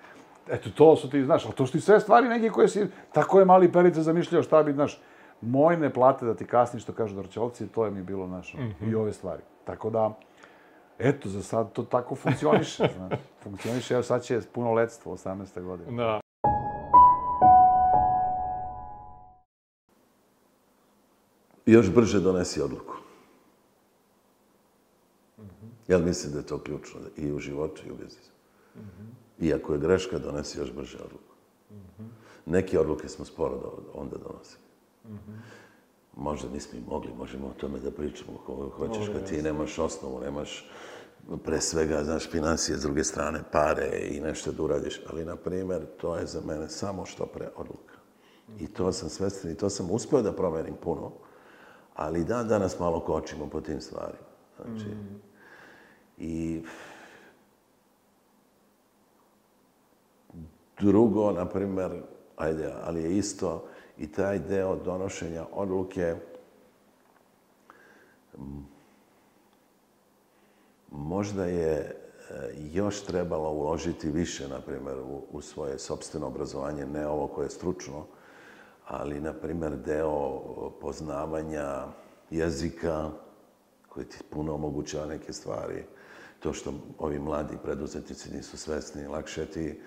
Eto, 0.52 0.70
to 0.76 0.96
su 0.96 1.10
ti, 1.10 1.24
znaš, 1.26 1.46
ali 1.46 1.54
to 1.54 1.66
su 1.66 1.72
ti 1.72 1.82
sve 1.82 2.00
stvari 2.00 2.30
neke 2.30 2.50
koje 2.50 2.68
si, 2.68 2.88
tako 3.14 3.40
je 3.40 3.46
mali 3.46 3.72
perica 3.72 4.02
zamišljao 4.02 4.44
šta 4.44 4.64
bi, 4.64 4.74
znaš, 4.74 5.02
mojne 5.42 5.94
plate 5.94 6.26
da 6.26 6.36
ti 6.36 6.46
kasni, 6.46 6.80
što 6.80 6.94
kažu 6.94 7.16
Dorčovci, 7.16 7.68
to 7.68 7.86
je 7.86 7.92
mi 7.92 8.04
bilo, 8.04 8.28
znaš, 8.28 8.56
i 8.82 8.96
ove 8.96 9.14
stvari. 9.14 9.42
Tako 9.64 9.90
da, 9.90 10.14
eto, 11.00 11.30
za 11.30 11.44
sad 11.44 11.72
to 11.74 11.84
tako 11.84 12.16
funkcioniše, 12.16 12.88
znaš. 12.98 13.20
Funkcioniše, 13.44 13.94
evo 13.94 14.04
sad 14.04 14.24
će 14.24 14.42
puno 14.54 14.74
letstvo, 14.74 15.18
18. 15.18 15.64
godine. 15.64 16.04
Da. 16.04 16.20
još 21.66 21.90
brže 21.90 22.20
donesi 22.20 22.62
odluku. 22.62 22.94
Ja 25.88 25.98
mislim 25.98 26.34
da 26.34 26.40
je 26.40 26.46
to 26.46 26.60
ključno 26.60 27.00
i 27.18 27.32
u 27.32 27.40
životu 27.40 27.82
i 27.88 27.92
u 27.92 27.96
biznisu. 27.96 28.32
Iako 29.40 29.74
je 29.74 29.80
greška, 29.80 30.20
donesi 30.20 30.60
još 30.60 30.72
brže 30.74 30.98
odluku. 30.98 31.34
Neke 32.46 32.80
odluke 32.80 33.08
smo 33.08 33.26
sporo 33.26 33.56
do- 33.58 33.84
onda 33.94 34.18
donosili. 34.18 34.62
Možda 36.16 36.50
nismo 36.50 36.80
i 36.80 36.90
mogli, 36.90 37.14
možemo 37.18 37.48
o 37.48 37.54
tome 37.54 37.80
da 37.80 37.92
pričamo 37.92 38.32
ako 38.44 38.70
hoćeš, 38.70 39.08
kad 39.14 39.30
ti 39.30 39.42
nemaš 39.42 39.80
osnovu, 39.80 40.20
nemaš 40.20 40.70
pre 41.44 41.62
svega, 41.62 42.04
znaš, 42.04 42.30
financije, 42.30 42.78
s 42.78 42.82
druge 42.82 43.04
strane 43.04 43.40
pare 43.52 44.08
i 44.12 44.20
nešto 44.20 44.52
da 44.52 44.64
uradiš. 44.64 45.02
Ali, 45.10 45.26
na 45.26 45.36
primjer, 45.36 45.86
to 45.98 46.16
je 46.16 46.26
za 46.26 46.42
mene 46.46 46.70
samo 46.70 47.06
što 47.06 47.26
pre 47.26 47.50
odluka. 47.56 47.94
I 48.60 48.68
to 48.68 48.92
sam 48.92 49.10
svestan 49.10 49.52
i 49.52 49.58
to 49.58 49.70
sam 49.70 49.92
uspio 49.92 50.22
da 50.22 50.32
promenim 50.34 50.76
puno, 50.84 51.12
ali 51.96 52.24
dan 52.24 52.48
danas 52.48 52.80
malo 52.80 53.00
kočimo 53.00 53.50
po 53.50 53.62
tim 53.62 53.82
stvarima. 53.82 54.26
Znači, 54.56 54.86
I 56.18 56.62
drugo, 60.82 61.32
na 61.32 61.46
primer, 61.46 61.92
ajde, 62.38 62.74
ali 62.84 63.04
je 63.04 63.18
isto 63.18 63.68
i 63.98 64.12
taj 64.12 64.40
deo 64.40 64.76
donošenja 64.76 65.46
odluke 65.52 66.16
možda 70.92 71.46
je 71.46 71.76
e, 71.76 71.94
još 72.74 73.04
trebalo 73.04 73.50
uložiti 73.50 74.10
više, 74.10 74.48
na 74.48 74.62
primjer, 74.62 74.98
u, 74.98 75.22
u 75.32 75.42
svoje 75.42 75.80
sobstveno 75.80 76.28
obrazovanje, 76.28 76.86
ne 76.86 77.08
ovo 77.08 77.28
koje 77.28 77.46
je 77.46 77.50
stručno, 77.50 78.06
ali, 78.88 79.22
na 79.22 79.34
primjer, 79.34 79.78
deo 79.78 80.42
poznavanja 80.82 81.86
jezika, 82.30 83.10
koji 83.90 84.06
ti 84.06 84.18
puno 84.30 84.54
omogućava 84.54 85.06
neke 85.06 85.34
stvari. 85.34 85.84
To 86.40 86.54
što 86.54 86.74
ovi 87.00 87.20
mladi 87.20 87.58
preduzetnici 87.64 88.34
nisu 88.34 88.58
svesni, 88.58 89.08
lakše 89.08 89.46
ti 89.46 89.82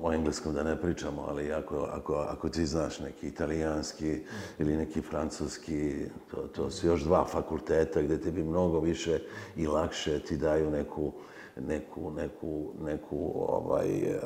o 0.00 0.12
engleskom 0.12 0.54
da 0.54 0.62
ne 0.62 0.80
pričamo, 0.80 1.24
ali 1.28 1.52
ako, 1.52 1.76
ako, 1.76 2.14
ako 2.14 2.48
ti 2.48 2.66
znaš 2.66 2.98
neki 3.00 3.28
italijanski 3.28 4.20
ili 4.58 4.76
neki 4.76 5.02
francuski, 5.02 6.06
to, 6.30 6.36
to 6.36 6.70
su 6.70 6.86
još 6.86 7.02
dva 7.02 7.24
fakulteta 7.24 8.02
gdje 8.02 8.20
ti 8.20 8.30
bi 8.30 8.42
mnogo 8.42 8.80
više 8.80 9.20
i 9.56 9.66
lakše 9.66 10.18
ti 10.18 10.36
daju 10.36 10.70
neku, 10.70 11.12
neku, 11.56 12.10
neku, 12.10 12.72
neku 12.80 13.32
ovaj, 13.48 13.88
e, 13.88 14.20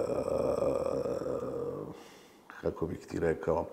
kako 2.60 2.86
bih 2.86 2.98
ti 2.98 3.20
rekao, 3.20 3.66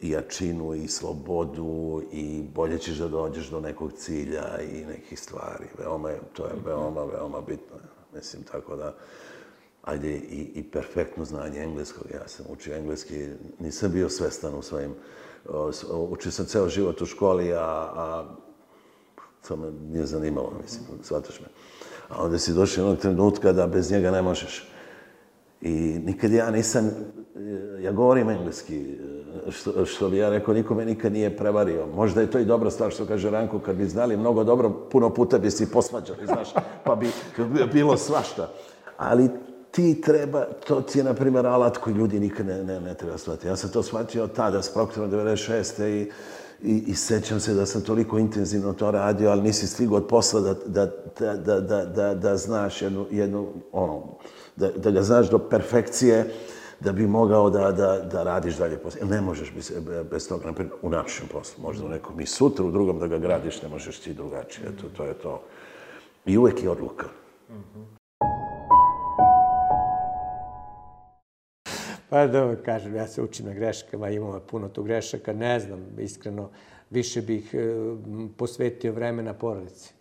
jačinu 0.00 0.74
i 0.74 0.88
slobodu 0.88 2.02
i 2.12 2.42
bolje 2.54 2.78
ćeš 2.78 2.96
da 2.96 3.08
dođeš 3.08 3.50
do 3.50 3.60
nekog 3.60 3.92
cilja 3.92 4.60
i 4.60 4.84
nekih 4.84 5.20
stvari. 5.20 5.64
Veoma 5.78 6.10
je, 6.10 6.20
to 6.32 6.46
je 6.46 6.52
veoma, 6.64 7.04
veoma 7.04 7.40
bitno. 7.40 7.76
Mislim, 8.18 8.42
tako 8.42 8.76
da, 8.76 8.94
ajde, 9.82 10.08
i, 10.16 10.50
i 10.54 10.62
perfektno 10.62 11.24
znanje 11.24 11.60
engleskog. 11.60 12.06
Ja 12.14 12.28
sam 12.28 12.46
učio 12.48 12.76
engleski, 12.76 13.28
nisam 13.58 13.92
bio 13.92 14.08
svestan 14.08 14.54
u 14.54 14.62
svojim, 14.62 14.94
učio 16.10 16.32
sam 16.32 16.46
ceo 16.46 16.68
život 16.68 17.02
u 17.02 17.06
školi, 17.06 17.52
a, 17.52 17.58
a 17.94 18.36
to 19.48 19.56
me 19.56 19.70
nije 19.70 20.06
zanimalo, 20.06 20.52
mislim, 20.62 20.84
shvataš 21.02 21.40
me. 21.40 21.46
A 22.08 22.24
onda 22.24 22.38
si 22.38 22.52
došao 22.52 22.82
jednog 22.82 22.98
trenutka 22.98 23.52
da 23.52 23.66
bez 23.66 23.90
njega 23.90 24.10
ne 24.10 24.22
možeš. 24.22 24.68
I 25.60 25.70
nikad 26.04 26.32
ja 26.32 26.50
nisam, 26.50 26.90
ja 27.80 27.92
govorim 27.92 28.28
engleski, 28.30 28.98
što, 29.50 29.84
što 29.84 30.08
bi 30.08 30.16
ja 30.16 30.30
rekao, 30.30 30.54
niko 30.54 30.74
me 30.74 30.84
nikad 30.84 31.12
nije 31.12 31.36
prevario. 31.36 31.86
Možda 31.86 32.20
je 32.20 32.30
to 32.30 32.38
i 32.38 32.44
dobra 32.44 32.70
stvar 32.70 32.90
što 32.90 33.06
kaže 33.06 33.30
Ranko, 33.30 33.58
kad 33.58 33.76
bi 33.76 33.88
znali 33.88 34.16
mnogo 34.16 34.44
dobro, 34.44 34.70
puno 34.90 35.14
puta 35.14 35.38
bi 35.38 35.50
se 35.50 35.70
posvađali, 35.70 36.26
znaš, 36.26 36.48
pa 36.84 36.94
bi 36.94 37.08
bilo 37.72 37.96
svašta. 37.96 38.50
Ali 38.96 39.30
ti 39.70 40.00
treba, 40.00 40.44
to 40.44 40.80
ti 40.80 40.98
je, 40.98 41.04
na 41.04 41.14
primjer, 41.14 41.46
alat 41.46 41.76
koji 41.76 41.94
ljudi 41.94 42.20
nikad 42.20 42.46
ne, 42.46 42.64
ne, 42.64 42.80
ne 42.80 42.94
treba 42.94 43.18
shvatiti. 43.18 43.46
Ja 43.46 43.56
sam 43.56 43.70
to 43.70 43.82
shvatio 43.82 44.26
tada, 44.26 44.62
s 44.62 44.74
Proktorom 44.74 45.10
96. 45.10 45.84
i 45.84 46.10
i, 46.62 46.84
i 46.86 46.94
sećam 46.94 47.40
se 47.40 47.54
da 47.54 47.66
sam 47.66 47.82
toliko 47.82 48.18
intenzivno 48.18 48.72
to 48.72 48.90
radio, 48.90 49.30
ali 49.30 49.42
nisi 49.42 49.66
stigao 49.66 49.96
od 49.96 50.06
posla 50.06 50.40
da, 50.40 50.54
da, 50.66 50.86
da, 51.18 51.34
da, 51.36 51.60
da, 51.60 51.84
da, 51.84 52.14
da 52.14 52.36
znaš 52.36 52.82
jednu, 52.82 53.06
jednu 53.10 53.48
ono, 53.72 54.02
da, 54.56 54.68
da 54.68 54.90
ga 54.90 55.02
znaš 55.02 55.30
do 55.30 55.38
perfekcije, 55.38 56.30
da 56.80 56.92
bi 56.92 57.06
mogao 57.06 57.50
da, 57.50 57.72
da, 57.72 57.98
da 58.12 58.22
radiš 58.22 58.56
dalje 58.56 58.78
posao. 58.78 59.08
Ne 59.08 59.20
možeš 59.20 59.52
bez, 59.54 59.72
bez 60.10 60.28
toga, 60.28 60.46
naprimjer, 60.46 60.74
u 60.82 60.90
našem 60.90 61.28
poslu, 61.28 61.62
možda 61.62 61.86
u 61.86 61.88
nekom 61.88 62.20
i 62.20 62.26
sutra, 62.26 62.64
u 62.64 62.70
drugom 62.70 62.98
da 62.98 63.06
ga 63.06 63.18
gradiš, 63.18 63.62
ne 63.62 63.68
možeš 63.68 63.98
ti 63.98 64.14
drugačije. 64.14 64.68
Eto, 64.68 64.88
to 64.96 65.04
je 65.04 65.14
to. 65.14 65.42
I 66.26 66.38
uvek 66.38 66.62
je 66.62 66.70
odluka. 66.70 67.06
Pa 72.10 72.26
da 72.26 72.56
kažem, 72.64 72.94
ja 72.94 73.06
se 73.06 73.22
učim 73.22 73.46
na 73.46 73.52
greškama, 73.52 74.10
imamo 74.10 74.40
puno 74.40 74.68
tu 74.68 74.82
grešaka, 74.82 75.32
ne 75.32 75.60
znam, 75.60 75.86
iskreno, 75.98 76.50
više 76.90 77.22
bih 77.22 77.54
e, 77.54 77.74
posvetio 78.36 78.92
vremena 78.92 79.34
porodici. 79.34 79.94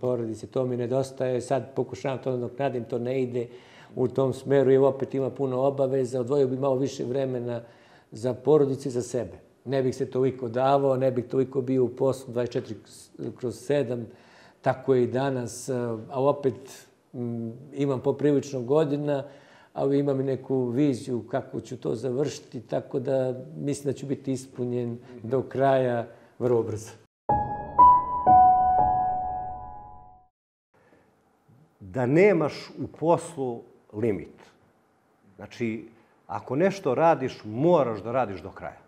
Porodici, 0.00 0.46
to 0.46 0.66
mi 0.66 0.76
nedostaje, 0.76 1.40
sad 1.40 1.74
pokušavam 1.74 2.18
to 2.18 2.30
da 2.30 2.36
nadoknadim, 2.36 2.84
to 2.84 2.98
ne 2.98 3.22
ide 3.22 3.48
u 3.96 4.08
tom 4.08 4.32
smeru 4.32 4.72
i 4.72 4.76
opet 4.76 5.14
ima 5.14 5.30
puno 5.30 5.60
obaveza, 5.60 6.20
odvojio 6.20 6.48
bi 6.48 6.56
malo 6.56 6.76
više 6.76 7.04
vremena 7.04 7.62
za 8.12 8.34
porodicu 8.34 8.88
i 8.88 8.90
za 8.90 9.02
sebe. 9.02 9.38
Ne 9.64 9.82
bih 9.82 9.96
se 9.96 10.10
toliko 10.10 10.48
davao, 10.48 10.96
ne 10.96 11.10
bih 11.10 11.24
toliko 11.24 11.60
bio 11.60 11.84
u 11.84 11.88
poslu 11.88 12.34
24 12.34 12.74
kroz 13.36 13.54
7, 13.54 14.04
tako 14.60 14.94
je 14.94 15.02
i 15.02 15.06
danas, 15.06 15.68
a 15.68 16.22
opet 16.22 16.86
imam 17.72 18.00
poprilično 18.00 18.62
godina, 18.62 19.24
ali 19.72 19.98
imam 19.98 20.20
i 20.20 20.24
neku 20.24 20.64
viziju 20.64 21.24
kako 21.30 21.60
ću 21.60 21.76
to 21.76 21.94
završiti, 21.94 22.60
tako 22.60 22.98
da 22.98 23.44
mislim 23.56 23.92
da 23.92 23.98
ću 23.98 24.06
biti 24.06 24.32
ispunjen 24.32 24.98
do 25.22 25.42
kraja 25.42 26.06
vrlo 26.38 26.62
brzo. 26.62 26.90
da 31.98 32.06
nemaš 32.06 32.70
u 32.78 32.86
poslu 32.86 33.62
limit. 33.92 34.34
Znači, 35.36 35.88
ako 36.26 36.56
nešto 36.56 36.94
radiš, 36.94 37.38
moraš 37.44 38.00
da 38.00 38.12
radiš 38.12 38.40
do 38.40 38.50
kraja. 38.50 38.80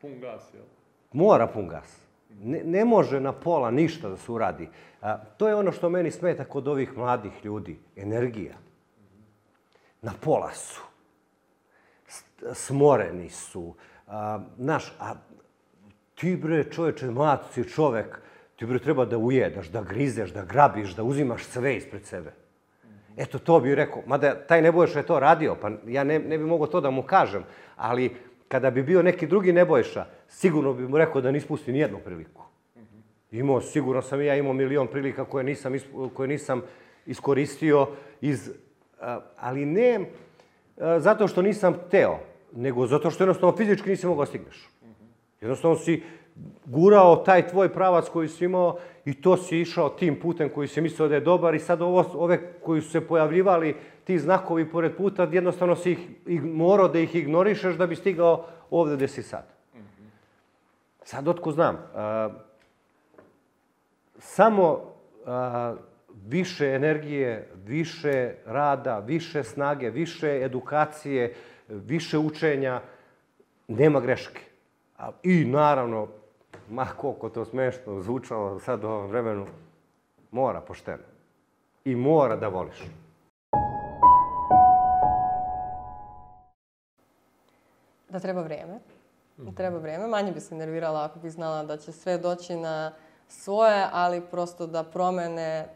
Pun 0.00 0.20
gas, 0.20 0.54
jel? 0.54 0.64
Mora 1.12 1.46
pun 1.46 1.68
gas. 1.68 1.98
Ne, 2.40 2.62
ne 2.64 2.84
može 2.84 3.20
na 3.20 3.32
pola 3.32 3.70
ništa 3.70 4.08
da 4.08 4.16
se 4.16 4.32
uradi. 4.32 4.68
A, 5.00 5.18
to 5.18 5.48
je 5.48 5.54
ono 5.54 5.72
što 5.72 5.90
meni 5.90 6.10
smeta 6.10 6.44
kod 6.44 6.68
ovih 6.68 6.96
mladih 6.96 7.32
ljudi. 7.44 7.78
Energija. 7.96 8.54
Na 10.02 10.12
pola 10.20 10.54
su. 10.54 10.82
S- 12.08 12.24
Smoreni 12.54 13.28
su. 13.30 13.74
A, 14.06 14.40
znaš, 14.58 14.92
a 15.00 15.14
ti 16.14 16.36
bre 16.36 16.64
čoveče, 16.70 17.10
mlad 17.10 17.44
si 17.52 17.68
čovek, 17.68 18.20
ti 18.56 18.66
bre 18.66 18.78
treba 18.78 19.04
da 19.04 19.18
ujedaš, 19.18 19.68
da 19.68 19.82
grizeš, 19.82 20.30
da 20.30 20.44
grabiš, 20.44 20.94
da 20.94 21.02
uzimaš 21.02 21.44
sve 21.44 21.76
ispred 21.76 22.06
sebe. 22.06 22.32
Eto, 23.16 23.38
to 23.38 23.60
bih 23.60 23.74
rekao. 23.74 24.02
Mada 24.06 24.34
taj 24.34 24.62
Nebojša 24.62 24.98
je 24.98 25.06
to 25.06 25.20
radio, 25.20 25.56
pa 25.60 25.70
ja 25.86 26.04
ne, 26.04 26.18
ne 26.18 26.38
bih 26.38 26.46
mogao 26.46 26.66
to 26.66 26.80
da 26.80 26.90
mu 26.90 27.02
kažem. 27.02 27.44
Ali 27.76 28.10
kada 28.48 28.70
bi 28.70 28.82
bio 28.82 29.02
neki 29.02 29.26
drugi 29.26 29.52
Nebojša, 29.52 30.04
sigurno 30.28 30.72
bi 30.72 30.88
mu 30.88 30.98
rekao 30.98 31.20
da 31.20 31.30
ne 31.30 31.38
ispusti 31.38 31.72
nijednu 31.72 31.98
priliku. 32.04 32.42
Imao, 33.30 33.60
sigurno 33.60 34.02
sam 34.02 34.20
i 34.20 34.26
ja 34.26 34.36
imao 34.36 34.52
milion 34.52 34.86
prilika 34.86 35.24
koje 35.24 35.44
nisam, 35.44 35.72
koje 36.14 36.28
nisam 36.28 36.62
iskoristio 37.06 37.86
iz... 38.20 38.50
ali 39.36 39.66
ne 39.66 40.00
zato 40.98 41.28
što 41.28 41.42
nisam 41.42 41.74
teo, 41.90 42.18
nego 42.52 42.86
zato 42.86 43.10
što 43.10 43.24
jednostavno 43.24 43.56
fizički 43.56 43.90
nisi 43.90 44.06
mogao 44.06 44.24
da 44.24 44.28
stigneš. 44.28 44.68
Jednostavno 45.40 45.76
si 45.76 46.02
gurao 46.64 47.16
taj 47.16 47.48
tvoj 47.48 47.72
pravac 47.72 48.08
koji 48.08 48.28
si 48.28 48.44
imao 48.44 48.78
i 49.04 49.14
to 49.14 49.36
si 49.36 49.60
išao 49.60 49.88
tim 49.88 50.20
putem 50.20 50.48
koji 50.48 50.68
si 50.68 50.80
mislio 50.80 51.08
da 51.08 51.14
je 51.14 51.20
dobar 51.20 51.54
i 51.54 51.58
sad 51.58 51.82
ovo, 51.82 52.04
ove 52.14 52.52
koji 52.52 52.80
su 52.80 52.90
se 52.90 53.00
pojavljivali, 53.00 53.76
ti 54.04 54.18
znakovi 54.18 54.70
pored 54.70 54.96
puta, 54.96 55.28
jednostavno 55.32 55.76
si 55.76 55.96
ih 56.26 56.44
morao 56.44 56.88
da 56.88 56.98
ih 56.98 57.14
ignorišeš 57.14 57.76
da 57.76 57.86
bi 57.86 57.96
stigao 57.96 58.46
ovde 58.70 58.96
gde 58.96 59.08
si 59.08 59.22
sad. 59.22 59.44
Sad 61.04 61.28
otko 61.28 61.52
znam, 61.52 61.78
a, 61.94 62.28
samo 64.18 64.80
a, 65.26 65.74
više 66.26 66.66
energije, 66.66 67.50
više 67.64 68.34
rada, 68.46 68.98
više 68.98 69.42
snage, 69.42 69.90
više 69.90 70.40
edukacije, 70.44 71.34
više 71.68 72.18
učenja, 72.18 72.80
nema 73.68 74.00
greške. 74.00 74.40
I 75.22 75.44
naravno, 75.44 76.08
ma 76.70 76.86
koliko 76.96 77.28
to 77.28 77.44
smešno 77.44 78.00
zvučalo 78.00 78.60
sad 78.60 78.84
u 78.84 78.88
ovom 78.88 79.06
vremenu, 79.06 79.46
mora 80.30 80.60
pošteno. 80.60 81.02
I 81.84 81.94
mora 81.96 82.36
da 82.36 82.48
voliš. 82.48 82.78
Da 88.08 88.20
treba 88.20 88.42
vreme. 88.42 88.78
Da 89.36 89.52
treba 89.52 89.78
vreme. 89.78 90.06
Manje 90.06 90.32
bi 90.32 90.40
se 90.40 90.54
nervirala 90.54 91.04
ako 91.04 91.18
bi 91.18 91.30
znala 91.30 91.62
da 91.62 91.76
će 91.76 91.92
sve 91.92 92.18
doći 92.18 92.56
na 92.56 92.92
svoje, 93.28 93.86
ali 93.92 94.20
prosto 94.20 94.66
da 94.66 94.84
promene 94.84 95.42
e, 95.42 95.68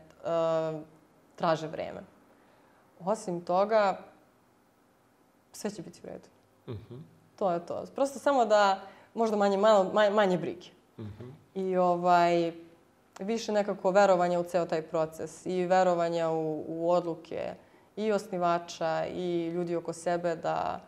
traže 1.37 1.67
vreme. 1.67 2.01
Osim 3.01 3.41
toga, 3.41 3.99
sve 5.53 5.71
će 5.71 5.83
biti 5.83 6.01
u 6.05 6.07
redu. 6.07 6.29
To 7.37 7.51
je 7.51 7.67
to. 7.67 7.85
Prosto 7.95 8.19
samo 8.19 8.45
da 8.45 8.81
možda 9.15 9.37
manje, 9.37 9.57
malo, 9.57 9.91
manje, 9.93 10.11
manje 10.11 10.39
brige. 10.39 10.76
I 11.55 11.77
ovaj, 11.77 12.53
više 13.21 13.53
nekako 13.53 13.91
verovanja 13.91 14.41
u 14.41 14.45
ceo 14.45 14.67
taj 14.67 14.83
proces 14.83 15.47
i 15.47 15.67
verovanja 15.67 16.31
u, 16.31 16.65
u 16.69 16.91
odluke 16.91 17.55
i 17.97 18.13
osnivača 18.13 19.07
i 19.07 19.49
ljudi 19.49 19.77
oko 19.77 19.93
sebe 19.93 20.37
da, 20.37 20.81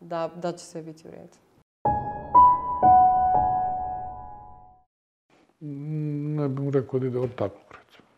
da, 0.00 0.30
da 0.34 0.52
će 0.52 0.64
sve 0.64 0.82
biti 0.82 1.08
u 1.08 1.10
redu. 1.10 1.36
Ne 5.60 6.48
bih 6.48 6.64
mu 6.64 6.70
rekao 6.70 7.00
da 7.00 7.06
ide 7.06 7.18
od 7.18 7.34
takvog, 7.34 7.74
recimo. 7.78 8.08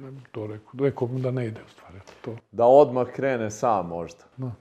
ne 0.00 0.10
bi 0.10 0.20
to 0.32 0.46
rekao. 0.46 0.72
Rekao 0.80 1.08
bi 1.08 1.20
da 1.22 1.30
ne 1.30 1.46
ide 1.46 1.60
u 1.66 1.68
stvari. 1.68 2.00
To. 2.20 2.36
Da 2.52 2.66
odmah 2.66 3.06
krene 3.14 3.50
sam 3.50 3.88
možda. 3.88 4.24
Da. 4.36 4.52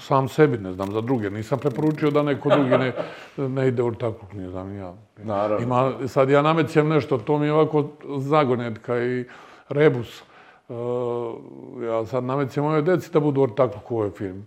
Sam 0.00 0.28
sebi, 0.28 0.58
ne 0.58 0.72
znam, 0.72 0.92
za 0.92 1.00
druge. 1.00 1.30
Nisam 1.30 1.58
preporučio 1.58 2.10
da 2.10 2.22
neko 2.22 2.48
drugi 2.48 2.70
ne, 2.70 2.92
ne 3.36 3.68
ide 3.68 3.82
u 3.82 3.86
ortakluk, 3.86 4.32
ne 4.32 4.50
znam 4.50 4.76
ja. 4.76 4.94
Naravno. 5.16 5.64
Ima, 5.64 6.08
sad 6.08 6.30
ja 6.30 6.42
namećem 6.42 6.88
nešto, 6.88 7.18
to 7.18 7.38
mi 7.38 7.46
je 7.46 7.52
ovako 7.52 7.88
zagonetka 8.18 8.98
i 8.98 9.24
rebus. 9.68 10.22
Uh, 10.68 10.76
ja 11.82 12.06
sad 12.06 12.24
namećem 12.24 12.64
moje 12.64 12.82
deci 12.82 13.12
da 13.12 13.20
budu 13.20 13.42
ortakluk 13.42 13.90
u 13.90 13.96
ovoj 13.96 14.10
firmi. 14.10 14.44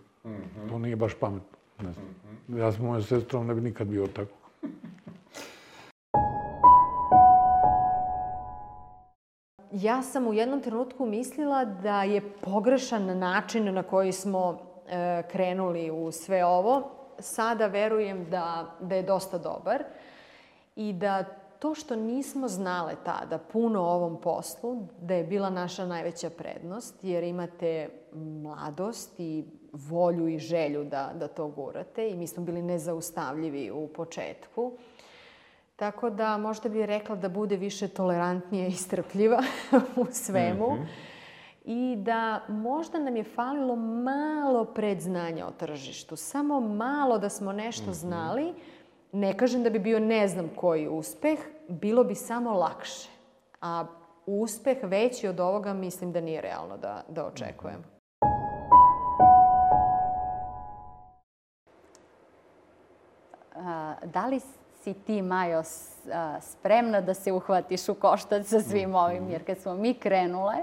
To 0.69 0.79
nije 0.79 0.95
baš 0.95 1.13
pametno. 1.13 1.57
Ne 1.81 1.91
znam. 1.93 2.59
Ja 2.59 2.71
s 2.71 2.79
mojom 2.79 3.03
sestrom 3.03 3.47
ne 3.47 3.53
bi 3.53 3.61
nikad 3.61 3.87
bio 3.87 4.03
ortakluk. 4.03 4.39
Ja 9.71 10.01
sam 10.01 10.27
u 10.27 10.33
jednom 10.33 10.61
trenutku 10.61 11.05
mislila 11.05 11.65
da 11.65 12.03
je 12.03 12.21
pogrešan 12.21 13.19
način 13.19 13.73
na 13.73 13.83
koji 13.83 14.11
smo 14.11 14.68
krenuli 15.31 15.91
u 15.91 16.11
sve 16.11 16.45
ovo. 16.45 16.91
Sada 17.19 17.67
verujem 17.67 18.29
da, 18.29 18.75
da 18.79 18.95
je 18.95 19.03
dosta 19.03 19.37
dobar 19.37 19.83
i 20.75 20.93
da 20.93 21.23
to 21.59 21.75
što 21.75 21.95
nismo 21.95 22.47
znale 22.47 22.95
tada 23.05 23.37
puno 23.37 23.81
o 23.81 23.93
ovom 23.93 24.21
poslu, 24.21 24.87
da 25.01 25.13
je 25.13 25.23
bila 25.23 25.49
naša 25.49 25.85
najveća 25.85 26.29
prednost, 26.29 26.95
jer 27.03 27.23
imate 27.23 27.89
mladost 28.13 29.19
i 29.19 29.45
volju 29.73 30.27
i 30.27 30.39
želju 30.39 30.83
da, 30.83 31.11
da 31.15 31.27
to 31.27 31.47
gurate 31.47 32.09
i 32.09 32.15
mi 32.15 32.27
smo 32.27 32.43
bili 32.43 32.61
nezaustavljivi 32.61 33.71
u 33.71 33.87
početku. 33.87 34.71
Tako 35.75 36.09
da 36.09 36.37
možda 36.37 36.69
bih 36.69 36.85
rekla 36.85 37.15
da 37.15 37.29
bude 37.29 37.57
više 37.57 37.87
tolerantnija 37.87 38.67
i 38.67 38.71
strpljiva 38.71 39.43
u 40.01 40.05
svemu. 40.11 40.71
Mm 40.71 40.77
-hmm. 40.77 41.18
I 41.65 41.95
da 41.99 42.41
možda 42.47 42.99
nam 42.99 43.15
je 43.15 43.23
falilo 43.23 43.75
malo 43.75 44.65
predznanja 44.65 45.47
o 45.47 45.51
tržištu. 45.51 46.15
Samo 46.15 46.59
malo 46.59 47.17
da 47.17 47.29
smo 47.29 47.51
nešto 47.51 47.91
-hmm. 47.91 47.93
znali. 47.93 48.53
Ne 49.11 49.37
kažem 49.37 49.63
da 49.63 49.69
bi 49.69 49.79
bio 49.79 49.99
ne 49.99 50.27
znam 50.27 50.49
koji 50.55 50.87
uspeh, 50.87 51.39
bilo 51.67 52.03
bi 52.03 52.15
samo 52.15 52.53
lakše. 52.53 53.09
A 53.61 53.85
uspeh 54.25 54.77
veći 54.83 55.27
od 55.27 55.39
ovoga 55.39 55.73
mislim 55.73 56.11
da 56.11 56.21
nije 56.21 56.41
realno 56.41 56.77
da, 56.77 57.03
da 57.09 57.25
očekujemo. 57.25 57.83
da 64.03 64.27
li 64.27 64.39
si 64.83 64.93
ti, 64.93 65.21
Majo, 65.21 65.63
spremna 66.41 67.01
da 67.01 67.13
se 67.13 67.31
uhvatiš 67.31 67.89
u 67.89 67.93
koštac 67.93 68.47
sa 68.47 68.59
svim 68.59 68.95
ovim? 68.95 69.29
Jer 69.29 69.45
kad 69.45 69.57
smo 69.57 69.73
mi 69.73 69.93
krenule, 69.93 70.55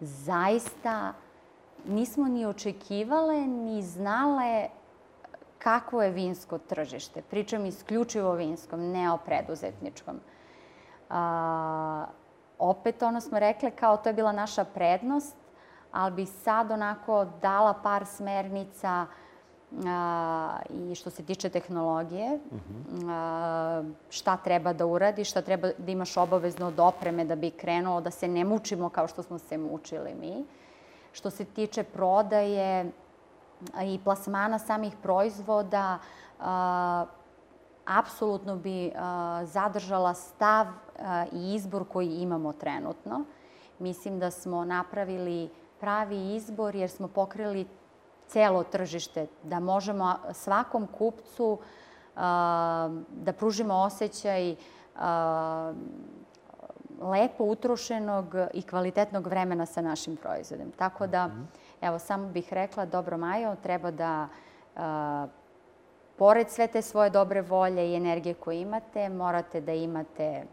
zaista 0.00 1.12
nismo 1.84 2.28
ni 2.28 2.46
očekivale, 2.46 3.46
ni 3.46 3.82
znale 3.82 4.68
kakvo 5.58 6.02
je 6.02 6.10
vinsko 6.10 6.58
tržište. 6.58 7.22
Pričam 7.22 7.66
isključivo 7.66 8.30
o 8.30 8.34
vinskom, 8.34 8.80
ne 8.80 9.12
o 9.12 9.16
preduzetničkom. 9.16 10.20
A, 11.10 12.06
opet 12.58 13.02
ono 13.02 13.20
smo 13.20 13.38
rekle 13.38 13.70
kao 13.70 13.96
to 13.96 14.08
je 14.08 14.12
bila 14.12 14.32
naša 14.32 14.64
prednost, 14.64 15.36
ali 15.92 16.14
bi 16.14 16.26
sad 16.26 16.70
onako 16.70 17.26
dala 17.42 17.74
par 17.82 18.06
smernica 18.06 19.06
a, 19.86 20.58
i 20.70 20.94
što 20.94 21.10
se 21.10 21.22
tiče 21.22 21.48
tehnologije, 21.48 22.38
a, 23.08 23.82
šta 24.10 24.36
treba 24.36 24.72
da 24.72 24.86
uradi, 24.86 25.24
šta 25.24 25.42
treba 25.42 25.70
da 25.78 25.92
imaš 25.92 26.16
obavezno 26.16 26.66
od 26.66 26.80
opreme 26.80 27.24
da 27.24 27.36
bi 27.36 27.50
krenulo, 27.50 28.00
da 28.00 28.10
se 28.10 28.28
ne 28.28 28.44
mučimo 28.44 28.88
kao 28.88 29.08
što 29.08 29.22
smo 29.22 29.38
se 29.38 29.58
mučili 29.58 30.14
mi. 30.20 30.44
Što 31.12 31.30
se 31.30 31.44
tiče 31.44 31.82
prodaje 31.82 32.92
i 33.82 34.00
plasmana 34.04 34.58
samih 34.58 34.92
proizvoda, 35.02 35.98
a, 36.40 37.06
apsolutno 37.84 38.56
bi 38.56 38.92
a, 38.96 39.42
zadržala 39.44 40.14
stav 40.14 40.66
a, 40.98 41.24
i 41.32 41.54
izbor 41.54 41.84
koji 41.88 42.08
imamo 42.08 42.52
trenutno. 42.52 43.24
Mislim 43.78 44.18
da 44.18 44.30
smo 44.30 44.64
napravili 44.64 45.50
pravi 45.80 46.34
izbor 46.34 46.74
jer 46.74 46.90
smo 46.90 47.08
pokrili 47.08 47.66
celo 48.28 48.62
tržište, 48.64 49.26
da 49.42 49.60
možemo 49.60 50.14
svakom 50.32 50.86
kupcu 50.86 51.58
da 53.10 53.32
pružimo 53.38 53.74
osjećaj 53.74 54.56
lepo 57.00 57.44
utrošenog 57.44 58.34
i 58.54 58.62
kvalitetnog 58.62 59.26
vremena 59.26 59.66
sa 59.66 59.82
našim 59.82 60.16
proizvodom. 60.16 60.70
Tako 60.70 61.06
da, 61.06 61.30
evo, 61.80 61.98
samo 61.98 62.28
bih 62.28 62.52
rekla, 62.52 62.86
dobro 62.86 63.16
Majo, 63.16 63.56
treba 63.62 63.90
da 63.90 64.28
pored 66.16 66.50
sve 66.50 66.66
te 66.66 66.82
svoje 66.82 67.10
dobre 67.10 67.42
volje 67.42 67.90
i 67.90 67.96
energije 67.96 68.34
koje 68.34 68.60
imate, 68.60 69.08
morate 69.08 69.60
da 69.60 69.72
imate 69.72 70.44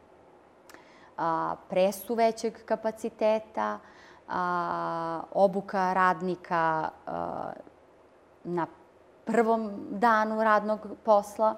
presu 1.70 2.14
većeg 2.14 2.66
kapaciteta, 2.66 3.80
a, 4.28 5.22
obuka 5.32 5.94
radnika 5.94 6.90
a, 7.06 7.52
na 8.46 8.68
prvom 9.26 9.72
danu 9.90 10.44
radnog 10.44 10.80
posla 11.04 11.56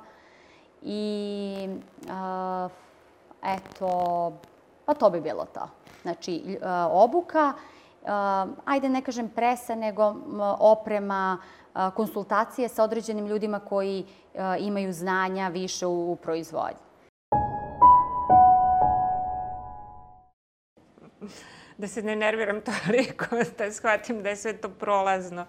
i 0.82 1.70
a, 2.10 2.70
eto, 3.44 4.34
pa 4.86 4.94
to 4.94 5.10
bi 5.10 5.22
bilo 5.22 5.46
to. 5.46 5.70
Znači, 6.02 6.60
a, 6.64 6.90
obuka, 6.92 7.54
a, 8.06 8.48
ajde 8.66 8.90
ne 8.90 9.02
kažem 9.02 9.30
presa, 9.30 9.76
nego 9.76 10.16
oprema, 10.60 11.38
konsultacije 11.96 12.70
sa 12.70 12.84
određenim 12.84 13.28
ljudima 13.28 13.60
koji 13.60 14.06
imaju 14.60 14.94
znanja 14.94 15.48
više 15.48 15.86
u, 15.86 16.12
u 16.12 16.16
proizvodnji. 16.16 16.87
Da 21.78 21.88
se 21.88 22.02
ne 22.02 22.16
nerviram 22.16 22.62
toliko, 22.86 23.26
da 23.58 23.72
shvatim 23.72 24.24
da 24.24 24.30
je 24.30 24.36
sve 24.36 24.54
to 24.54 24.70
prolazno. 24.70 25.46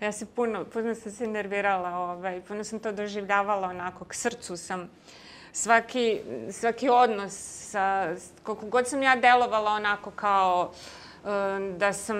Ja 0.00 0.12
se 0.12 0.26
puno, 0.26 0.64
puno 0.64 0.94
sam 0.94 1.12
se 1.12 1.26
nervirala, 1.26 1.98
ovaj, 1.98 2.40
puno 2.40 2.64
sam 2.64 2.78
to 2.78 2.92
doživljavala 2.92 3.68
onako, 3.68 4.04
k 4.04 4.14
srcu 4.14 4.56
sam. 4.56 4.90
Svaki, 5.52 6.20
svaki 6.52 6.88
odnos, 6.88 7.32
sa, 7.70 8.14
koliko 8.42 8.66
god 8.66 8.88
sam 8.88 9.02
ja 9.02 9.16
delovala 9.16 9.70
onako 9.70 10.10
kao 10.10 10.72
um, 11.24 11.78
da 11.78 11.92
sam 11.92 12.16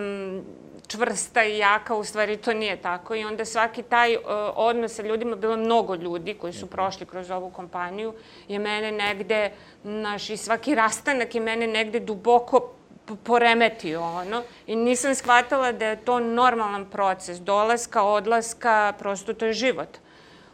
čvrsta 0.87 1.45
i 1.45 1.59
jaka, 1.59 1.95
u 1.95 2.05
stvari 2.05 2.37
to 2.37 2.53
nije 2.53 2.83
tako. 2.83 3.15
I 3.15 3.25
onda 3.25 3.45
svaki 3.45 3.83
taj 3.83 4.17
uh, 4.17 4.23
odnos 4.55 4.95
sa 4.95 5.03
ljudima, 5.03 5.37
bilo 5.37 5.57
mnogo 5.57 5.95
ljudi 5.95 6.35
koji 6.35 6.53
su 6.53 6.67
prošli 6.67 7.07
kroz 7.07 7.31
ovu 7.31 7.51
kompaniju, 7.51 8.15
je 8.49 8.59
mene 8.59 8.93
negde, 8.93 9.51
naš, 9.83 10.31
i 10.31 10.37
svaki 10.37 10.75
rastanak 10.75 11.35
je 11.35 11.41
mene 11.41 11.67
negde 11.67 12.01
duboko 12.01 12.80
poremetio 13.17 14.03
ono 14.03 14.43
i 14.67 14.77
nisam 14.77 15.15
shvatala 15.15 15.73
da 15.73 15.87
je 15.87 16.05
to 16.05 16.21
normalan 16.21 16.87
proces 16.91 17.41
dolaska, 17.41 18.03
odlaska, 18.03 18.93
prosto 18.99 19.35
to 19.35 19.47
je 19.47 19.53
život. 19.53 19.99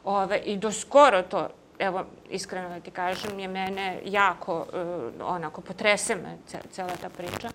Ove, 0.04 0.38
I 0.38 0.56
do 0.56 0.72
skoro 0.72 1.22
to, 1.22 1.48
evo, 1.78 2.04
iskreno 2.30 2.68
da 2.68 2.80
ti 2.80 2.90
kažem, 2.90 3.38
je 3.40 3.48
mene 3.48 4.00
jako, 4.04 4.58
uh, 4.58 5.26
onako, 5.26 5.60
potrese 5.60 6.14
me 6.14 6.38
cela 6.70 6.96
ta 7.00 7.08
priča. 7.08 7.50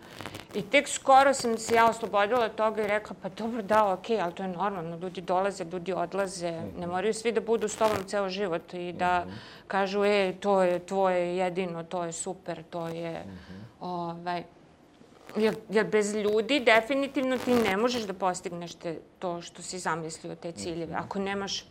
I 0.53 0.61
tek 0.61 0.87
skoro 0.87 1.33
sam 1.33 1.57
se 1.57 1.75
ja 1.75 1.89
oslobodila 1.89 2.49
toga 2.49 2.83
i 2.83 2.87
rekla, 2.87 3.15
pa 3.21 3.29
dobro, 3.29 3.61
da, 3.61 3.93
okej, 3.93 4.17
okay, 4.17 4.23
ali 4.23 4.33
to 4.33 4.43
je 4.43 4.49
normalno, 4.49 4.97
ljudi 4.97 5.21
dolaze, 5.21 5.63
ljudi 5.63 5.93
odlaze, 5.93 6.51
ne 6.79 6.87
moraju 6.87 7.13
svi 7.13 7.31
da 7.31 7.41
budu 7.41 7.67
s 7.67 7.75
tobom 7.75 8.03
ceo 8.07 8.29
život 8.29 8.73
i 8.73 8.93
da 8.93 9.25
kažu, 9.67 10.03
e, 10.03 10.33
to 10.39 10.61
je 10.61 10.79
tvoje 10.79 11.37
jedino, 11.37 11.83
to 11.83 12.03
je 12.03 12.11
super, 12.11 12.63
to 12.69 12.87
je, 12.87 13.23
ovaj, 13.79 14.43
Jer, 15.35 15.55
jer 15.69 15.85
bez 15.87 16.15
ljudi 16.15 16.59
definitivno 16.59 17.37
ti 17.37 17.53
ne 17.53 17.77
možeš 17.77 18.03
da 18.03 18.13
postigneš 18.13 18.73
te, 18.73 18.99
to 19.19 19.41
što 19.41 19.61
si 19.61 19.79
zamislio, 19.79 20.35
te 20.35 20.51
ciljeve. 20.51 20.95
Ako 20.95 21.19
nemaš 21.19 21.65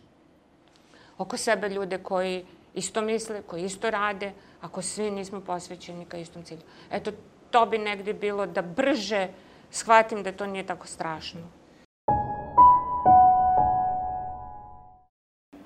oko 1.17 1.37
sebe 1.37 1.69
ljude 1.69 1.97
koji 1.97 2.45
isto 2.73 3.01
misle, 3.01 3.41
koji 3.41 3.63
isto 3.63 3.89
rade, 3.89 4.31
ako 4.61 4.81
svi 4.81 5.11
nismo 5.11 5.41
posvećeni 5.41 6.05
ka 6.05 6.17
istom 6.17 6.43
cilju. 6.43 6.61
Eto, 6.91 7.11
to 7.51 7.65
bi 7.65 7.77
negde 7.77 8.13
bilo 8.13 8.45
da 8.45 8.61
brže 8.61 9.27
shvatim 9.71 10.23
da 10.23 10.31
to 10.31 10.47
nije 10.47 10.65
tako 10.65 10.87
strašno. 10.87 11.41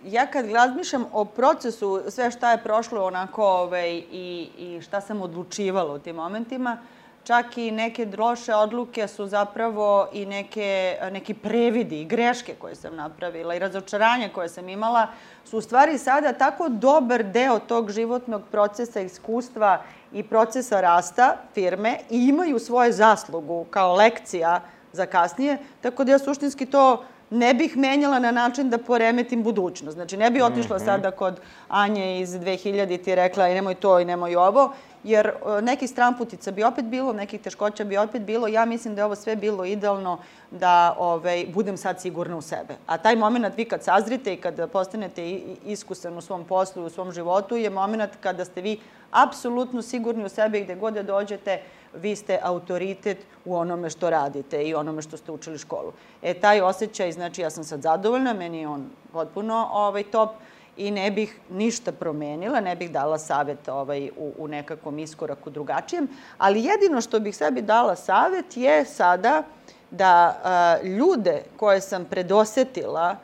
Ja 0.05 0.27
kad 0.27 0.49
razmišljam 0.49 1.05
o 1.13 1.25
procesu, 1.25 2.01
sve 2.09 2.31
šta 2.31 2.51
je 2.51 2.63
prošlo 2.63 3.05
onako 3.05 3.43
ovaj, 3.43 3.95
i, 4.11 4.49
i 4.57 4.81
šta 4.81 5.01
sam 5.01 5.21
odlučivala 5.21 5.93
u 5.93 5.99
tim 5.99 6.15
momentima, 6.15 6.77
čak 7.25 7.57
i 7.57 7.71
neke 7.71 8.07
loše 8.17 8.53
odluke 8.53 9.07
su 9.07 9.27
zapravo 9.27 10.07
i 10.13 10.25
neke, 10.25 10.97
neki 11.11 11.33
previdi 11.33 12.01
i 12.01 12.05
greške 12.05 12.55
koje 12.55 12.75
sam 12.75 12.95
napravila 12.95 13.55
i 13.55 13.59
razočaranje 13.59 14.29
koje 14.29 14.49
sam 14.49 14.69
imala 14.69 15.07
su 15.45 15.57
u 15.57 15.61
stvari 15.61 15.97
sada 15.97 16.33
tako 16.33 16.69
dobar 16.69 17.23
deo 17.23 17.59
tog 17.59 17.91
životnog 17.91 18.41
procesa, 18.51 19.01
iskustva 19.01 19.81
i 20.13 20.23
procesa 20.23 20.81
rasta 20.81 21.37
firme 21.53 21.99
i 22.09 22.27
imaju 22.27 22.59
svoje 22.59 22.91
zaslugu 22.91 23.65
kao 23.69 23.93
lekcija 23.95 24.61
za 24.93 25.05
kasnije, 25.05 25.57
tako 25.81 26.03
da 26.03 26.11
ja 26.11 26.19
suštinski 26.19 26.65
to 26.65 27.03
ne 27.29 27.53
bih 27.53 27.77
menjala 27.77 28.19
na 28.19 28.31
način 28.31 28.69
da 28.69 28.77
poremetim 28.77 29.43
budućnost. 29.43 29.95
Znači, 29.95 30.17
ne 30.17 30.31
bi 30.31 30.41
otišla 30.41 30.75
Mhm. 30.75 30.85
sada 30.85 31.11
kod 31.11 31.39
Anje 31.67 32.21
iz 32.21 32.29
2000 32.29 32.97
ti 33.03 33.15
rekla 33.15 33.47
i 33.47 33.53
nemoj 33.53 33.75
to 33.75 33.99
i 33.99 34.05
nemoj 34.05 34.35
ovo, 34.35 34.71
jer 35.03 35.27
e, 35.27 35.61
nekih 35.61 35.89
stramputica 35.89 36.51
bi 36.51 36.63
opet 36.63 36.85
bilo, 36.85 37.13
nekih 37.13 37.41
teškoća 37.41 37.83
bi 37.83 37.97
opet 37.97 38.21
bilo. 38.21 38.47
Ja 38.47 38.65
mislim 38.65 38.95
da 38.95 39.01
je 39.01 39.05
ovo 39.05 39.15
sve 39.15 39.35
bilo 39.35 39.65
idealno 39.65 40.17
da 40.51 40.95
ovaj, 40.99 41.45
budem 41.53 41.77
sad 41.77 42.01
sigurna 42.01 42.37
u 42.37 42.41
sebe. 42.41 42.73
A 42.87 42.97
taj 42.97 43.15
moment 43.15 43.57
vi 43.57 43.65
kad 43.65 43.83
sazrite 43.83 44.33
i 44.33 44.37
kad 44.37 44.69
postanete 44.71 45.29
iskusan 45.65 46.17
u 46.17 46.21
svom 46.21 46.45
poslu 46.45 46.83
i 46.83 46.85
u 46.85 46.89
svom 46.89 47.11
životu 47.11 47.55
je 47.55 47.69
moment 47.69 48.11
kada 48.21 48.45
ste 48.45 48.61
vi 48.61 48.79
apsolutno 49.11 49.81
sigurni 49.81 50.25
u 50.25 50.29
sebe 50.29 50.59
i 50.59 50.63
gde 50.63 50.75
god 50.75 50.93
da 50.93 51.03
dođete, 51.03 51.61
vi 52.01 52.15
ste 52.15 52.39
autoritet 52.43 53.17
u 53.45 53.55
onome 53.55 53.89
što 53.89 54.09
radite 54.09 54.63
i 54.63 54.73
onome 54.73 55.01
što 55.01 55.17
ste 55.17 55.31
učili 55.31 55.57
školu. 55.57 55.93
E, 56.21 56.33
taj 56.33 56.61
osjećaj, 56.61 57.11
znači 57.11 57.41
ja 57.41 57.49
sam 57.49 57.63
sad 57.63 57.81
zadovoljna, 57.81 58.33
meni 58.33 58.59
je 58.59 58.67
on 58.67 58.89
potpuno 59.13 59.69
ovaj, 59.71 60.03
top 60.03 60.29
i 60.77 60.91
ne 60.91 61.11
bih 61.11 61.39
ništa 61.49 61.91
promenila, 61.91 62.59
ne 62.59 62.75
bih 62.75 62.91
dala 62.91 63.17
savet 63.17 63.67
ovaj, 63.67 64.09
u, 64.17 64.31
u 64.37 64.47
nekakvom 64.47 64.99
iskoraku 64.99 65.49
drugačijem, 65.49 66.07
ali 66.37 66.63
jedino 66.63 67.01
što 67.01 67.19
bih 67.19 67.35
sebi 67.35 67.61
dala 67.61 67.95
savet 67.95 68.57
je 68.57 68.85
sada 68.85 69.43
da 69.91 70.39
a, 70.43 70.77
ljude 70.83 71.43
koje 71.57 71.81
sam 71.81 72.05
predosetila 72.05 73.15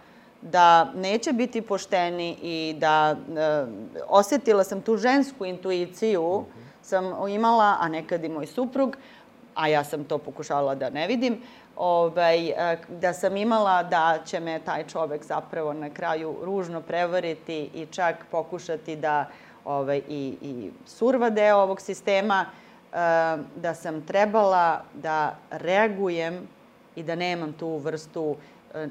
da 0.42 0.92
neće 0.96 1.34
biti 1.34 1.62
pošteni 1.62 2.38
i 2.42 2.76
da 2.78 3.16
e, 3.16 3.66
osetila 4.08 4.64
sam 4.64 4.82
tu 4.82 4.98
žensku 4.98 5.46
intuiciju, 5.46 6.46
sam 6.82 7.28
imala, 7.30 7.78
a 7.80 7.88
nekad 7.88 8.24
i 8.24 8.30
moj 8.30 8.48
suprug, 8.48 8.98
a 9.56 9.68
ja 9.68 9.84
sam 9.84 10.04
to 10.04 10.18
pokušavala 10.18 10.76
da 10.76 10.90
ne 10.90 11.08
vidim, 11.08 11.42
ovaj, 11.76 12.50
e, 12.50 12.78
da 12.90 13.14
sam 13.14 13.38
imala 13.38 13.84
da 13.84 14.20
će 14.26 14.40
me 14.40 14.60
taj 14.60 14.88
čovek 14.88 15.24
zapravo 15.24 15.74
na 15.74 15.90
kraju 15.90 16.36
ružno 16.44 16.82
prevariti 16.82 17.70
i 17.74 17.86
čak 17.86 18.26
pokušati 18.32 18.96
da 18.96 19.26
ovaj, 19.66 20.02
i, 20.10 20.38
i 20.42 20.72
surva 20.86 21.30
deo 21.30 21.58
ovog 21.58 21.82
sistema, 21.82 22.46
e, 22.46 22.96
da 23.56 23.74
sam 23.76 24.02
trebala 24.06 24.82
da 24.94 25.36
reagujem 25.50 26.48
i 26.96 27.04
da 27.04 27.16
nemam 27.16 27.54
tu 27.54 27.78
vrstu 27.78 28.36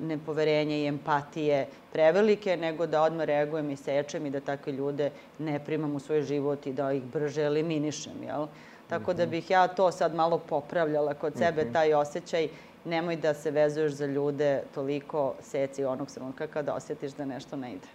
nepoverenja 0.00 0.76
i 0.76 0.86
empatije 0.86 1.66
prevelike, 1.92 2.56
nego 2.56 2.86
da 2.86 3.02
odmah 3.02 3.24
reagujem 3.26 3.70
i 3.70 3.76
sečem 3.76 4.26
i 4.26 4.30
da 4.30 4.40
takve 4.40 4.72
ljude 4.72 5.10
ne 5.38 5.64
primam 5.64 5.94
u 5.94 6.00
svoj 6.00 6.22
život 6.22 6.66
i 6.66 6.72
da 6.72 6.92
ih 6.92 7.02
brže 7.02 7.42
eliminišem, 7.42 8.22
jel? 8.22 8.46
Tako 8.88 9.12
da 9.14 9.26
bih 9.26 9.50
ja 9.50 9.68
to 9.68 9.90
sad 9.92 10.14
malo 10.14 10.38
popravljala 10.38 11.14
kod 11.14 11.36
sebe, 11.38 11.62
Mhm. 11.64 11.72
taj 11.72 11.94
osjećaj 11.94 12.48
nemoj 12.84 13.16
da 13.16 13.34
se 13.34 13.50
vezuješ 13.50 13.92
za 13.92 14.06
ljude 14.06 14.62
toliko 14.74 15.34
seci 15.40 15.84
onog 15.84 16.10
trenutka 16.10 16.46
kada 16.46 16.74
osjetiš 16.74 17.12
da 17.12 17.24
nešto 17.24 17.56
ne 17.56 17.72
ide. 17.72 17.86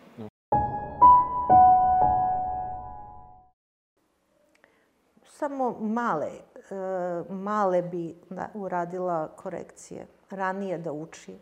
Samo 5.26 5.78
male, 5.80 6.28
e, 6.28 6.76
male 7.34 7.82
bi 7.82 8.16
da, 8.30 8.50
uradila 8.54 9.28
korekcije. 9.36 10.08
Ranije 10.30 10.78
da 10.78 10.92
uči. 10.92 11.36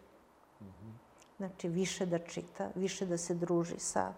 Znači, 1.44 1.68
više 1.68 2.06
da 2.06 2.20
čita, 2.20 2.70
više 2.76 3.06
da 3.06 3.18
se 3.18 3.34
druži 3.34 3.80
sa 3.80 4.14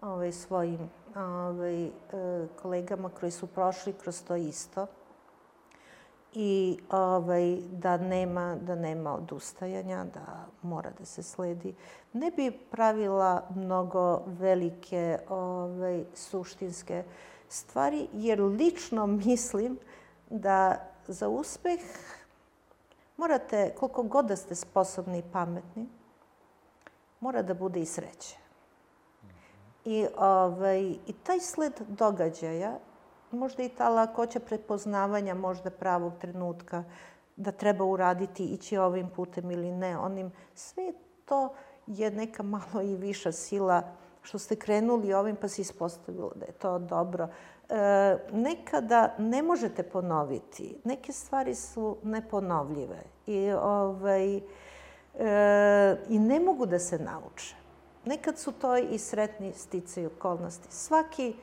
ovaj, 0.00 0.32
svojim 0.32 0.90
ovaj, 1.16 1.86
e, 1.86 1.90
kolegama 2.62 3.08
koji 3.08 3.32
su 3.32 3.46
prošli 3.46 3.92
kroz 3.92 4.22
to 4.22 4.36
isto. 4.36 4.86
I 6.34 6.78
ovaj, 6.90 7.56
da, 7.72 7.96
nema, 7.96 8.56
da 8.60 8.74
nema 8.74 9.14
odustajanja, 9.14 10.04
da 10.14 10.46
mora 10.62 10.90
da 10.98 11.04
se 11.04 11.22
sledi. 11.22 11.74
Ne 12.12 12.30
bi 12.30 12.50
pravila 12.70 13.42
mnogo 13.54 14.22
velike 14.26 15.18
ovaj, 15.28 16.04
suštinske 16.14 17.04
stvari, 17.48 18.08
jer 18.12 18.40
lično 18.40 19.06
mislim 19.06 19.78
da 20.30 20.76
za 21.06 21.28
uspeh 21.28 21.80
morate, 23.16 23.74
koliko 23.78 24.02
god 24.02 24.26
da 24.26 24.36
ste 24.36 24.54
sposobni 24.54 25.18
i 25.18 25.30
pametni, 25.32 25.86
mora 27.24 27.42
da 27.42 27.54
bude 27.54 27.80
i 27.80 27.86
sreće. 27.86 28.36
I, 29.84 30.06
ovaj, 30.16 30.80
I 30.82 31.12
taj 31.22 31.40
sled 31.40 31.80
događaja, 31.88 32.78
možda 33.30 33.62
i 33.62 33.68
ta 33.68 33.88
lakoća 33.88 34.40
prepoznavanja 34.40 35.34
možda 35.34 35.70
pravog 35.70 36.12
trenutka, 36.20 36.84
da 37.36 37.52
treba 37.52 37.84
uraditi, 37.84 38.44
ići 38.44 38.76
ovim 38.76 39.08
putem 39.16 39.50
ili 39.50 39.70
ne, 39.72 39.98
onim, 39.98 40.32
sve 40.54 40.92
to 41.24 41.54
je 41.86 42.10
neka 42.10 42.42
malo 42.42 42.82
i 42.82 42.96
viša 42.96 43.32
sila 43.32 43.82
što 44.22 44.38
ste 44.38 44.56
krenuli 44.56 45.14
ovim 45.14 45.36
pa 45.36 45.48
se 45.48 45.62
ispostavilo 45.62 46.32
da 46.34 46.46
je 46.46 46.52
to 46.52 46.78
dobro. 46.78 47.28
E, 47.28 48.18
nekada 48.32 49.14
ne 49.18 49.42
možete 49.42 49.82
ponoviti. 49.82 50.76
Neke 50.84 51.12
stvari 51.12 51.54
su 51.54 51.96
neponovljive 52.02 53.02
i, 53.26 53.52
ovaj, 53.52 54.40
e, 55.18 55.96
i 56.08 56.18
ne 56.18 56.40
mogu 56.40 56.66
da 56.66 56.78
se 56.78 56.98
nauče. 56.98 57.54
Nekad 58.04 58.38
su 58.38 58.52
to 58.52 58.76
i 58.76 58.98
sretni 58.98 59.52
sticaj 59.52 60.06
okolnosti. 60.06 60.68
Svaki, 60.70 61.34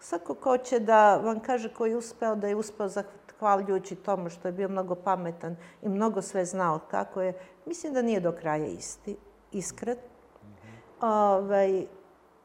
svako 0.00 0.34
ko 0.34 0.58
će 0.58 0.78
da 0.80 1.16
vam 1.16 1.40
kaže 1.40 1.74
ko 1.74 1.86
je 1.86 1.96
uspeo, 1.96 2.36
da 2.36 2.48
je 2.48 2.56
uspeo 2.56 2.88
zahvaljujući 2.88 3.96
tomu 3.96 4.30
što 4.30 4.48
je 4.48 4.52
bio 4.52 4.68
mnogo 4.68 4.94
pametan 4.94 5.56
i 5.82 5.88
mnogo 5.88 6.22
sve 6.22 6.44
znao 6.44 6.78
kako 6.90 7.20
je, 7.20 7.32
mislim 7.66 7.92
da 7.92 8.02
nije 8.02 8.20
do 8.20 8.32
kraja 8.32 8.66
isti, 8.66 9.16
iskren. 9.52 9.96
Ovaj, 11.00 11.86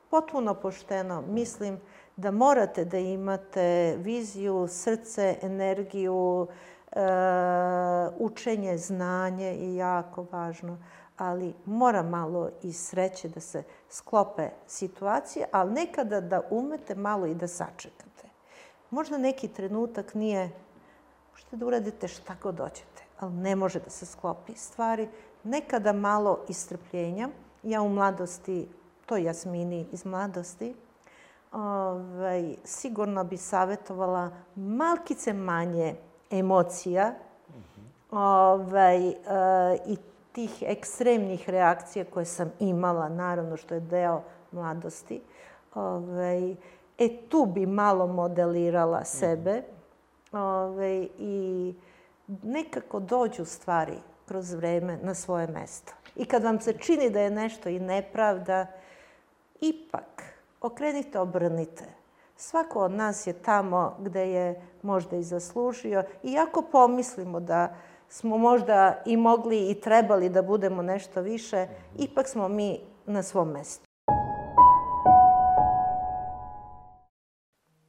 potpuno 0.09 0.53
pošteno, 0.53 1.21
mislim 1.21 1.79
da 2.17 2.31
morate 2.31 2.85
da 2.85 2.97
imate 2.97 3.95
viziju, 3.97 4.67
srce, 4.69 5.37
energiju, 5.41 6.47
e, 6.49 6.74
učenje, 8.19 8.77
znanje 8.77 9.45
je 9.45 9.75
jako 9.75 10.25
važno, 10.31 10.77
ali 11.17 11.53
mora 11.65 12.03
malo 12.03 12.49
i 12.63 12.73
sreće 12.73 13.29
da 13.29 13.39
se 13.39 13.63
sklope 13.89 14.49
situacije, 14.67 15.45
ali 15.51 15.73
nekada 15.73 16.21
da 16.21 16.41
umete 16.49 16.95
malo 16.95 17.25
i 17.25 17.35
da 17.35 17.47
sačekate. 17.47 18.29
Možda 18.89 19.17
neki 19.17 19.47
trenutak 19.47 20.13
nije, 20.13 20.49
možete 21.31 21.55
da 21.55 21.65
uradite 21.65 22.07
šta 22.07 22.35
god 22.41 22.59
hoćete, 22.59 23.03
ali 23.19 23.33
ne 23.33 23.55
može 23.55 23.79
da 23.79 23.89
se 23.89 24.05
sklopi 24.05 24.55
stvari. 24.55 25.09
Nekada 25.43 25.93
malo 25.93 26.39
istrpljenja. 26.49 27.29
Ja 27.63 27.81
u 27.81 27.89
mladosti, 27.89 28.67
to 29.05 29.17
Jasmini 29.17 29.87
iz 29.91 30.05
mladosti, 30.05 30.75
ovaj, 31.51 32.55
sigurno 32.63 33.23
bi 33.23 33.37
savjetovala 33.37 34.31
malkice 34.55 35.33
manje 35.33 35.95
emocija 36.31 37.13
ovaj, 38.11 39.09
e, 39.09 39.15
i 39.87 39.97
tih 40.31 40.63
ekstremnih 40.67 41.49
reakcija 41.49 42.05
koje 42.05 42.25
sam 42.25 42.51
imala, 42.59 43.09
naravno 43.09 43.57
što 43.57 43.73
je 43.73 43.79
deo 43.79 44.21
mladosti. 44.51 45.21
Ovaj, 45.75 46.55
e 46.97 47.17
tu 47.29 47.45
bi 47.45 47.65
malo 47.65 48.07
modelirala 48.07 49.03
sebe 49.03 49.61
ovaj, 50.31 51.07
i 51.19 51.73
nekako 52.43 52.99
dođu 52.99 53.45
stvari 53.45 53.97
kroz 54.27 54.53
vreme 54.53 54.97
na 55.03 55.13
svoje 55.13 55.47
mesto. 55.47 55.93
I 56.15 56.25
kad 56.25 56.43
vam 56.43 56.61
se 56.61 56.73
čini 56.73 57.09
da 57.09 57.19
je 57.19 57.29
nešto 57.29 57.69
i 57.69 57.79
nepravda, 57.79 58.67
ipak 59.61 60.23
okrenite, 60.61 61.19
obrnite. 61.19 62.04
Svako 62.37 62.79
od 62.79 62.91
nas 62.91 63.27
je 63.27 63.33
tamo 63.33 63.95
gde 63.99 64.31
je 64.31 64.61
možda 64.81 65.15
i 65.15 65.23
zaslužio. 65.23 66.03
I 66.23 66.37
ako 66.37 66.61
pomislimo 66.61 67.39
da 67.39 67.75
smo 68.09 68.37
možda 68.37 69.01
i 69.05 69.17
mogli 69.17 69.71
i 69.71 69.81
trebali 69.81 70.29
da 70.29 70.41
budemo 70.41 70.81
nešto 70.81 71.21
više, 71.21 71.67
ipak 71.97 72.27
smo 72.27 72.47
mi 72.47 72.79
na 73.05 73.23
svom 73.23 73.51
mestu. 73.51 73.85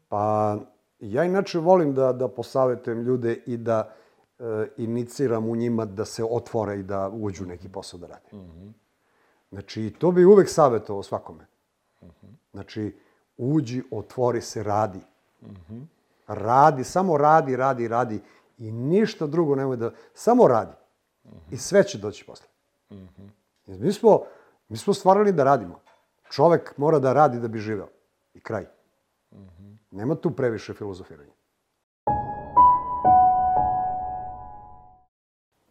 Pa 0.09 0.57
ja 0.99 1.25
inače 1.25 1.59
volim 1.59 1.95
da, 1.95 2.13
da 2.13 2.29
posavetujem 2.29 3.03
ljude 3.03 3.43
i 3.47 3.57
da 3.57 3.93
e, 4.39 4.43
iniciram 4.77 5.49
u 5.49 5.57
njima 5.57 5.85
da 5.85 6.05
se 6.05 6.25
otvore 6.25 6.79
i 6.79 6.83
da 6.83 7.09
uđu 7.09 7.45
u 7.45 7.47
neki 7.47 7.69
posao 7.69 8.01
da 8.01 8.07
rade. 8.07 8.31
Znači, 9.51 9.95
to 9.99 10.11
bi 10.11 10.25
uvek 10.25 10.49
savjetovao 10.49 11.03
svakome. 11.03 11.47
Znači, 12.53 13.06
uđi, 13.37 13.83
otvori 13.91 14.41
se, 14.41 14.63
radi. 14.63 15.01
Radi, 16.27 16.85
samo 16.85 17.17
radi, 17.17 17.57
radi, 17.57 17.89
radi 17.89 18.21
i 18.59 18.73
ništa 18.73 19.27
drugo 19.27 19.55
nemoj 19.55 19.77
da... 19.77 19.91
Samo 20.15 20.49
radi. 20.49 20.73
I 21.51 21.57
sve 21.57 21.85
će 21.85 21.99
doći 21.99 22.25
posle. 22.25 22.47
Jer 23.67 23.81
Mi 23.81 23.93
smo, 23.93 24.21
mi 24.69 24.77
smo 24.77 24.95
stvarali 24.95 25.33
da 25.33 25.45
radimo. 25.45 25.81
Čovek 26.31 26.75
mora 26.77 26.99
da 26.99 27.13
radi 27.13 27.41
da 27.41 27.49
bi 27.49 27.59
živeo. 27.59 27.89
I 28.35 28.41
kraj. 28.41 28.67
Nema 29.91 30.15
tu 30.15 30.31
previše 30.31 30.75
filozofiranja. 30.75 31.33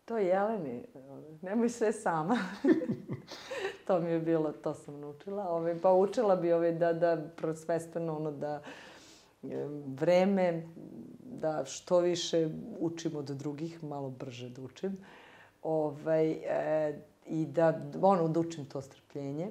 To 0.05 0.17
je 0.17 0.25
Jeleni, 0.25 0.85
nemoj 1.45 1.69
sve 1.69 1.91
sama. 1.93 2.37
to 3.87 3.99
mi 3.99 4.09
je 4.11 4.19
bilo, 4.19 4.51
to 4.51 4.73
sam 4.73 4.99
naučila. 4.99 5.49
Ove, 5.49 5.79
pa 5.81 5.91
učila 5.93 6.35
bi 6.35 6.53
ove 6.53 6.71
da, 6.71 6.93
da 6.93 7.17
prosvesteno 7.35 8.15
ono 8.15 8.31
da 8.31 8.61
vreme, 9.85 10.63
da 11.23 11.65
što 11.65 11.99
više 11.99 12.49
učim 12.79 13.15
od 13.15 13.25
drugih, 13.25 13.83
malo 13.83 14.09
brže 14.09 14.49
da 14.49 14.61
učim. 14.61 14.97
Ovaj, 15.63 16.31
e, 16.31 17.01
I 17.25 17.45
da, 17.45 17.81
ono, 18.01 18.27
da 18.27 18.39
učim 18.39 18.65
to 18.65 18.81
strpljenje. 18.81 19.49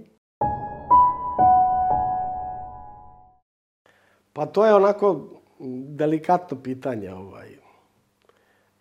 Pa 4.32 4.46
to 4.46 4.66
je 4.66 4.74
onako 4.74 5.20
delikatno 5.88 6.62
pitanje. 6.62 7.12
Ovaj. 7.12 7.63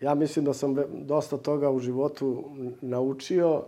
Ja 0.04 0.14
mislim 0.14 0.44
da 0.44 0.54
sam 0.54 0.76
dosta 0.92 1.36
toga 1.36 1.70
u 1.70 1.78
životu 1.78 2.44
naučio 2.80 3.64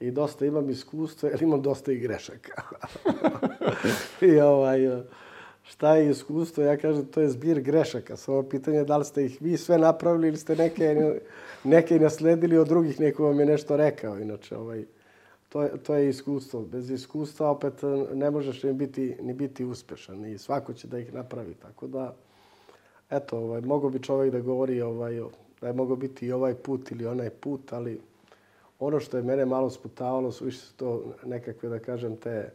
i 0.00 0.10
dosta 0.10 0.46
imam 0.46 0.70
iskustva, 0.70 1.28
jer 1.28 1.42
imam 1.42 1.62
dosta 1.62 1.92
i 1.92 1.98
grešaka. 1.98 2.62
I 4.32 4.40
ovaj, 4.40 4.78
šta 5.62 5.96
je 5.96 6.10
iskustvo? 6.10 6.64
Ja 6.64 6.76
kažem, 6.76 7.04
to 7.04 7.20
je 7.20 7.28
zbir 7.28 7.60
grešaka. 7.60 8.16
Samo 8.16 8.42
pitanje 8.42 8.76
je 8.78 8.84
da 8.84 8.96
li 8.96 9.04
ste 9.04 9.24
ih 9.24 9.42
vi 9.42 9.56
sve 9.56 9.78
napravili 9.78 10.28
ili 10.28 10.36
ste 10.36 10.56
neke, 10.56 11.20
neke 11.64 11.98
nasledili 11.98 12.58
od 12.58 12.68
drugih, 12.68 13.00
neko 13.00 13.24
vam 13.24 13.40
je 13.40 13.46
nešto 13.46 13.76
rekao. 13.76 14.18
Inače, 14.18 14.56
ovaj, 14.56 14.84
to, 15.48 15.62
je, 15.62 15.70
to 15.82 15.94
je 15.94 16.08
iskustvo. 16.08 16.60
Bez 16.62 16.90
iskustva 16.90 17.50
opet 17.50 17.74
ne 18.14 18.30
možeš 18.30 18.62
ni 18.62 18.72
biti, 18.72 19.16
ni 19.22 19.32
biti 19.32 19.64
uspešan 19.64 20.26
i 20.26 20.38
svako 20.38 20.72
će 20.72 20.88
da 20.88 20.98
ih 20.98 21.14
napravi. 21.14 21.54
Tako 21.54 21.86
da, 21.86 22.14
eto, 23.10 23.38
ovaj, 23.38 23.60
mogo 23.60 23.90
bi 23.90 24.02
čovjek 24.02 24.32
da 24.32 24.40
govori 24.40 24.82
ovaj, 24.82 25.20
da 25.62 25.68
je 25.68 25.72
mogao 25.72 25.96
biti 25.96 26.26
i 26.26 26.32
ovaj 26.32 26.54
put 26.54 26.90
ili 26.90 27.06
onaj 27.06 27.30
put, 27.30 27.72
ali 27.72 28.00
ono 28.78 29.00
što 29.00 29.16
je 29.16 29.22
mene 29.22 29.46
malo 29.46 29.70
sputavalo 29.70 30.32
su 30.32 30.44
više 30.44 30.66
to 30.76 31.14
nekakve, 31.24 31.68
da 31.68 31.78
kažem, 31.78 32.16
te 32.16 32.52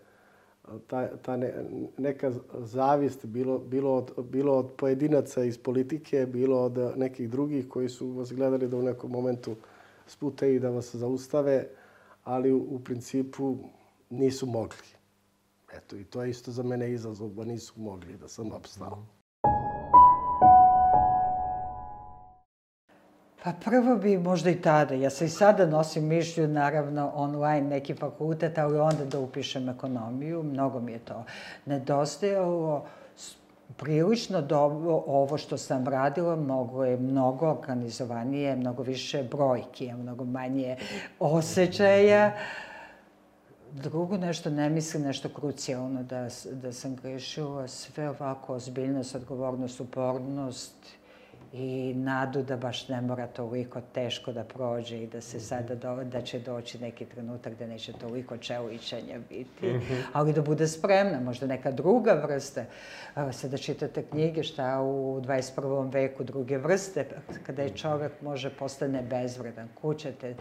ta, 0.87 1.17
ta 1.17 1.37
ne, 1.37 1.53
neka 1.97 2.31
zavist 2.59 3.25
bilo, 3.25 3.59
bilo, 3.59 3.93
od, 3.95 4.25
bilo 4.25 4.57
od 4.57 4.71
pojedinaca 4.77 5.43
iz 5.43 5.57
politike, 5.57 6.25
bilo 6.25 6.61
od 6.61 6.97
nekih 6.97 7.29
drugih 7.29 7.69
koji 7.69 7.89
su 7.89 8.07
vas 8.07 8.33
gledali 8.33 8.67
da 8.67 8.77
u 8.77 8.81
nekom 8.81 9.11
momentu 9.11 9.55
spute 10.07 10.55
i 10.55 10.59
da 10.59 10.69
vas 10.69 10.95
zaustave, 10.95 11.67
ali 12.23 12.53
u, 12.53 12.65
u 12.69 12.79
principu 12.79 13.57
nisu 14.09 14.45
mogli. 14.45 14.87
Eto, 15.73 15.95
i 15.97 16.03
to 16.03 16.23
je 16.23 16.29
isto 16.29 16.51
za 16.51 16.63
mene 16.63 16.91
izazov, 16.91 17.29
da 17.29 17.43
nisu 17.43 17.73
mogli, 17.75 18.17
da 18.17 18.27
sam 18.27 18.51
opstao. 18.51 19.16
Pa 23.47 23.53
prvo 23.53 23.95
bi 23.95 24.17
možda 24.17 24.49
i 24.49 24.61
tada. 24.61 24.93
Ja 24.93 25.09
se 25.09 25.25
i 25.25 25.29
sada 25.29 25.65
nosim 25.65 26.07
mišlju, 26.07 26.47
naravno, 26.47 27.11
online 27.15 27.67
neki 27.67 27.93
fakultet, 27.95 28.57
ali 28.57 28.79
onda 28.79 29.05
da 29.05 29.19
upišem 29.19 29.69
ekonomiju. 29.69 30.43
Mnogo 30.43 30.79
mi 30.79 30.91
je 30.91 30.99
to 30.99 31.23
nedostajalo. 31.65 32.85
Prilično 33.77 34.41
dobro 34.41 35.03
ovo 35.07 35.37
što 35.37 35.57
sam 35.57 35.87
radila, 35.87 36.35
mnogo 36.35 36.83
je 36.83 36.97
mnogo 36.97 37.49
organizovanije, 37.49 38.55
mnogo 38.55 38.83
više 38.83 39.23
brojki, 39.23 39.93
mnogo 39.93 40.23
manje 40.25 40.77
osjećaja. 41.19 42.35
Drugo 43.71 44.17
nešto, 44.17 44.49
ne 44.49 44.69
mislim 44.69 45.03
nešto 45.03 45.29
krucijalno 45.29 46.03
da, 46.03 46.27
da 46.51 46.73
sam 46.73 46.95
grešila. 46.95 47.67
Sve 47.67 48.09
ovako 48.09 48.53
ozbiljnost, 48.53 49.15
odgovornost, 49.15 49.79
upornost 49.79 50.96
i 51.57 51.93
nadu 51.93 52.43
da 52.43 52.57
baš 52.57 52.87
ne 52.89 53.01
mora 53.01 53.27
toliko 53.27 53.81
teško 53.93 54.31
da 54.31 54.43
prođe 54.43 55.03
i 55.03 55.07
da 55.07 55.21
se 55.21 55.39
sada 55.39 55.75
do, 55.75 56.03
da 56.03 56.21
će 56.21 56.39
doći 56.39 56.79
neki 56.79 57.05
trenutak 57.05 57.53
da 57.59 57.67
neće 57.67 57.93
toliko 57.93 58.37
čeličanja 58.37 59.19
biti, 59.29 59.67
Mhm. 59.67 59.93
ali 60.13 60.33
da 60.33 60.41
bude 60.41 60.67
spremna, 60.67 61.19
možda 61.19 61.47
neka 61.47 61.71
druga 61.71 62.13
vrsta. 62.13 62.65
Sada 63.31 63.57
čitate 63.57 64.03
knjige 64.03 64.43
šta 64.43 64.81
u 64.81 65.21
21. 65.21 65.93
veku 65.93 66.23
druge 66.23 66.57
vrste, 66.57 67.05
kada 67.45 67.61
je 67.61 67.69
čovek 67.69 68.11
može 68.21 68.49
postane 68.49 69.01
bezvredan, 69.01 69.67
kućete, 69.81 70.35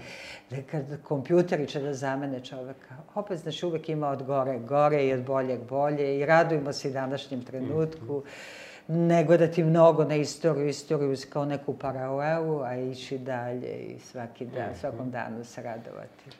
kad 0.70 1.02
kompjuteri 1.02 1.66
će 1.66 1.80
da 1.80 1.94
zamene 1.94 2.40
čoveka. 2.40 2.94
Opet, 3.14 3.38
znači, 3.38 3.66
uvek 3.66 3.88
ima 3.88 4.08
od 4.08 4.22
gore 4.22 4.58
gore 4.58 5.06
i 5.06 5.12
od 5.12 5.24
boljeg 5.24 5.60
bolje 5.68 6.18
i 6.18 6.26
radujemo 6.26 6.72
se 6.72 6.88
i 6.88 6.92
današnjem 6.92 7.42
trenutku 7.44 8.16
nego 8.16 8.22
da 9.38 9.50
ti 9.50 9.64
mnogo 9.64 10.04
na 10.04 10.14
istoriju, 10.14 10.68
istoriju 10.68 11.16
kao 11.32 11.44
neku 11.44 11.74
paralelu, 11.78 12.60
a 12.60 12.76
ići 12.76 13.18
dalje 13.18 13.68
i 13.68 13.98
svaki 13.98 14.46
dan, 14.46 14.74
svakom 14.80 15.10
danu 15.10 15.44
se 15.44 15.62
radovati. 15.62 16.30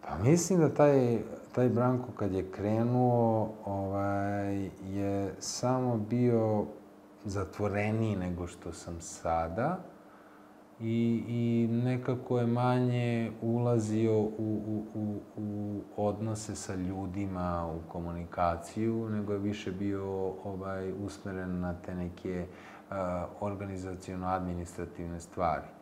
Pa 0.00 0.18
mislim 0.22 0.60
da 0.60 0.74
taj, 0.74 1.18
taj 1.54 1.68
Branko 1.68 2.08
kad 2.18 2.32
je 2.32 2.50
krenuo, 2.50 3.54
ovaj, 3.64 4.70
je 4.84 5.34
samo 5.38 5.96
bio 5.96 6.64
zatvoreniji 7.24 8.16
nego 8.16 8.46
što 8.46 8.72
sam 8.72 9.00
sada 9.00 9.78
i, 10.80 11.24
i 11.28 11.68
nekako 11.72 12.38
je 12.38 12.46
manje 12.46 13.32
ulazio 13.42 14.18
u, 14.20 14.28
u, 14.38 14.84
u, 14.94 15.20
u 15.36 15.82
odnose 15.96 16.54
sa 16.54 16.74
ljudima, 16.74 17.72
u 17.74 17.90
komunikaciju, 17.92 19.08
nego 19.10 19.32
je 19.32 19.38
više 19.38 19.72
bio 19.72 20.34
ovaj, 20.44 20.92
usmeren 20.92 21.60
na 21.60 21.74
te 21.74 21.94
neke 21.94 22.46
organizacijono-administrativne 23.40 25.20
stvari 25.20 25.73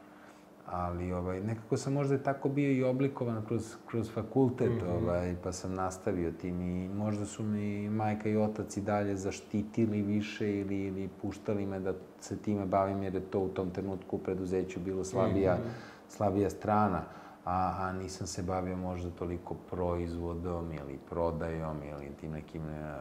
ali 0.67 1.13
ovaj, 1.13 1.41
nekako 1.41 1.77
sam 1.77 1.93
možda 1.93 2.19
tako 2.19 2.49
bio 2.49 2.71
i 2.71 2.85
oblikovan 2.85 3.45
kroz, 3.47 3.77
kroz 3.87 4.11
fakultet, 4.11 4.73
Mhm. 4.73 4.87
ovaj, 4.89 5.37
pa 5.43 5.53
sam 5.53 5.75
nastavio 5.75 6.33
tim 6.33 6.61
i 6.63 6.89
možda 6.89 7.27
su 7.27 7.43
mi 7.43 7.89
majka 7.91 8.29
i 8.29 8.37
otac 8.37 8.77
i 8.77 8.81
dalje 8.81 9.17
zaštitili 9.17 10.03
više 10.03 10.59
ili, 10.59 10.77
ili 10.79 11.09
puštali 11.13 11.67
me 11.67 11.81
da 11.81 11.93
se 12.21 12.37
time 12.39 12.67
bavim 12.67 13.03
jer 13.03 13.15
je 13.15 13.21
to 13.23 13.41
u 13.41 13.49
tom 13.49 13.71
trenutku 13.71 14.17
u 14.17 14.21
preduzeću 14.21 14.81
bilo 14.81 15.05
slabija, 15.05 15.55
Mhm. 15.55 15.69
slabija 16.09 16.51
strana. 16.51 17.03
A, 17.45 17.75
a 17.79 17.93
nisam 17.93 18.27
se 18.27 18.43
bavio 18.43 18.77
možda 18.77 19.11
toliko 19.11 19.55
proizvodom 19.55 20.73
ili 20.73 20.99
prodajom 21.11 21.77
ili 21.85 22.11
tim 22.13 22.31
nekim 22.31 22.63
e, 22.63 22.95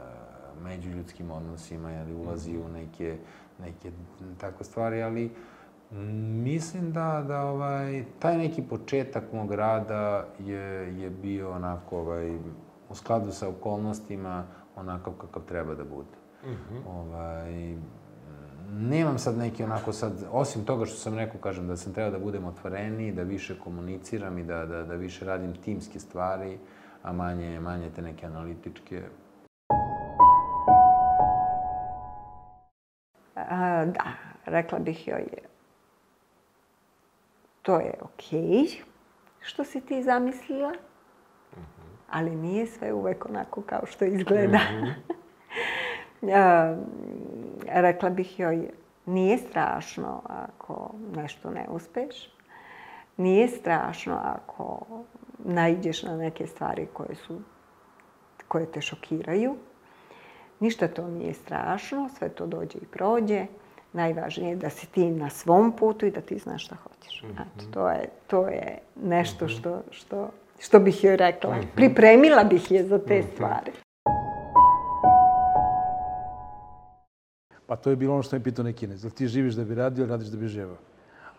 međuljudskim 0.60 1.32
odnosima 1.32 1.93
ili 1.93 2.13
ulazi 2.15 2.58
u 2.58 2.69
neke, 2.69 3.17
neke 3.60 3.91
tako 4.38 4.63
stvari, 4.63 5.02
ali 5.02 5.26
Mm, 5.26 5.32
Mislim 6.43 6.91
da, 6.91 7.23
da 7.27 7.41
ovaj, 7.41 8.04
taj 8.19 8.38
neki 8.38 8.62
početak 8.62 9.23
mog 9.34 9.54
rada 9.54 10.25
je, 10.39 11.01
je 11.01 11.10
bio 11.10 11.51
onako, 11.51 11.99
ovaj, 11.99 12.36
u 12.89 12.95
skladu 12.95 13.32
sa 13.32 13.49
okolnostima, 13.49 14.43
onakav 14.75 15.13
kakav 15.13 15.43
treba 15.43 15.75
da 15.75 15.84
bude. 15.84 16.17
Mhm. 16.43 16.88
Ovaj, 16.88 17.75
nemam 18.71 19.17
sad 19.17 19.38
neki 19.38 19.63
onako 19.63 19.93
sad, 19.93 20.13
osim 20.32 20.65
toga 20.65 20.86
što 20.86 20.95
sam 20.95 21.15
rekao, 21.15 21.41
kažem, 21.41 21.67
da 21.67 21.77
sam 21.77 21.93
trebao 21.93 22.12
da 22.12 22.25
budem 22.25 22.45
otvoreniji, 22.45 23.12
da 23.12 23.23
više 23.23 23.60
komuniciram 23.60 24.38
i 24.38 24.43
da, 24.43 24.65
da, 24.65 24.84
da 24.84 24.95
više 24.95 25.25
radim 25.25 25.56
timske 25.56 25.99
stvari, 25.99 26.58
a 27.04 27.12
manje, 27.12 27.60
manje 27.60 27.89
te 27.95 28.01
neke 28.01 28.25
analitičke. 28.25 29.04
A, 33.36 33.86
da, 33.86 34.13
rekla 34.45 34.80
bih 34.80 35.08
joj, 35.08 35.25
to 37.62 37.80
je 37.80 37.93
okej 38.02 38.65
što 39.39 39.63
si 39.63 39.82
ti 39.82 40.04
zamislila, 40.04 40.71
ali 42.10 42.36
nije 42.36 42.65
sve 42.67 42.93
uvek 42.93 43.26
onako 43.26 43.62
kao 43.62 43.86
što 43.86 44.06
izgleda. 44.06 44.60
A, 46.36 46.76
rekla 47.67 48.10
bih 48.10 48.39
joj, 48.39 48.69
nije 49.06 49.38
strašno 49.38 50.21
ako 50.28 50.91
nešto 51.15 51.50
ne 51.50 51.65
uspeš. 51.69 52.15
Nije 53.17 53.47
strašno 53.47 54.19
ako 54.24 54.86
naiđeš 55.45 56.04
na 56.04 56.17
neke 56.17 56.47
stvari 56.47 56.88
koje 56.93 57.15
su 57.15 57.41
koje 58.47 58.71
te 58.71 58.82
šokiraju. 58.82 59.56
Ništa 60.60 60.88
to 60.88 61.08
nije 61.08 61.34
strašno, 61.34 62.10
sve 62.17 62.30
to 62.30 62.45
dođe 62.47 62.78
i 62.78 62.86
prođe. 62.86 63.45
Najvažnije 63.93 64.49
je 64.49 64.56
da 64.56 64.69
si 64.69 64.88
ti 64.88 65.06
na 65.06 65.30
svom 65.30 65.71
putu 65.71 66.06
i 66.06 66.12
da 66.12 66.21
ti 66.21 66.38
znaš 66.38 66.65
šta 66.65 66.75
hoćeš. 66.75 67.23
Eto, 67.23 67.65
to 67.73 67.89
je, 67.89 68.10
to 68.27 68.47
je 68.47 68.77
nešto 69.04 69.47
što, 69.47 69.82
što, 69.91 70.30
što 70.60 70.80
bih 70.80 71.04
joj 71.04 71.17
rekla. 71.17 71.58
Pripremila 71.75 72.43
bih 72.43 72.71
je 72.71 72.84
za 72.84 72.99
te 72.99 73.23
stvari. 73.34 73.71
Pa 77.65 77.75
to 77.75 77.89
je 77.89 77.95
bilo 77.95 78.13
ono 78.13 78.23
što 78.23 78.36
me 78.36 78.43
pitao 78.43 78.63
neki 78.63 78.80
kinez. 78.80 79.04
Jel 79.04 79.12
ti 79.12 79.27
živiš 79.27 79.54
da 79.54 79.63
bi 79.63 79.75
radio 79.75 80.06
radiš 80.06 80.27
da 80.27 80.38
bi 80.38 80.47
živao? 80.47 80.77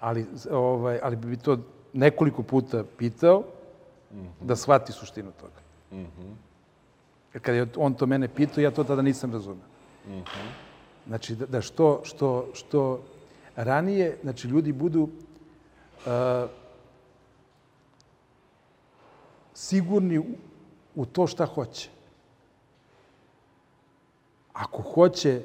Ali, 0.01 0.27
ovaj, 0.51 0.99
ali 1.03 1.17
bi 1.17 1.37
to 1.37 1.59
nekoliko 1.93 2.43
puta 2.43 2.85
pitao 2.99 3.43
da 4.41 4.57
shvati 4.57 4.93
suštinu 4.93 5.33
toga. 5.41 5.61
Jer 7.35 7.43
kad 7.43 7.55
je 7.55 7.67
on 7.77 7.95
to 7.95 8.07
mene 8.07 8.29
pitao, 8.29 8.63
ja 8.63 8.71
to 8.71 8.85
tada 8.85 9.03
nisam 9.03 9.33
razumeo. 9.33 9.67
Znači, 11.07 11.35
da, 11.35 11.47
da 11.47 11.61
što, 11.61 12.01
što, 12.05 12.49
što 12.55 13.03
ranije, 13.57 14.19
znači, 14.23 14.49
ljudi 14.49 14.73
budu 14.73 15.03
uh, 15.03 16.51
sigurni 19.55 20.19
u, 20.19 20.25
u 20.95 21.07
to 21.07 21.27
šta 21.27 21.47
hoće. 21.47 21.89
Ako 24.53 24.83
hoće 24.83 25.43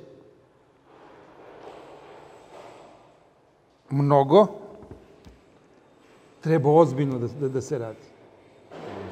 mnogo, 3.89 4.47
treba 6.41 6.71
ozbiljno 6.71 7.19
da, 7.19 7.27
da, 7.27 7.49
da 7.49 7.61
se 7.61 7.77
radi. 7.77 8.07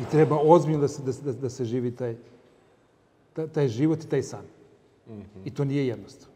I 0.02 0.06
treba 0.12 0.40
ozbiljno 0.44 0.82
da 0.82 0.88
se, 0.88 1.02
da, 1.02 1.12
da, 1.24 1.34
da 1.34 1.50
se 1.50 1.66
živi 1.66 1.96
taj, 1.96 2.16
taj, 3.54 3.68
život 3.68 4.04
i 4.04 4.10
taj 4.10 4.24
san. 4.24 4.46
I 5.46 5.54
to 5.54 5.66
nije 5.66 5.88
jednostavno. 5.88 6.35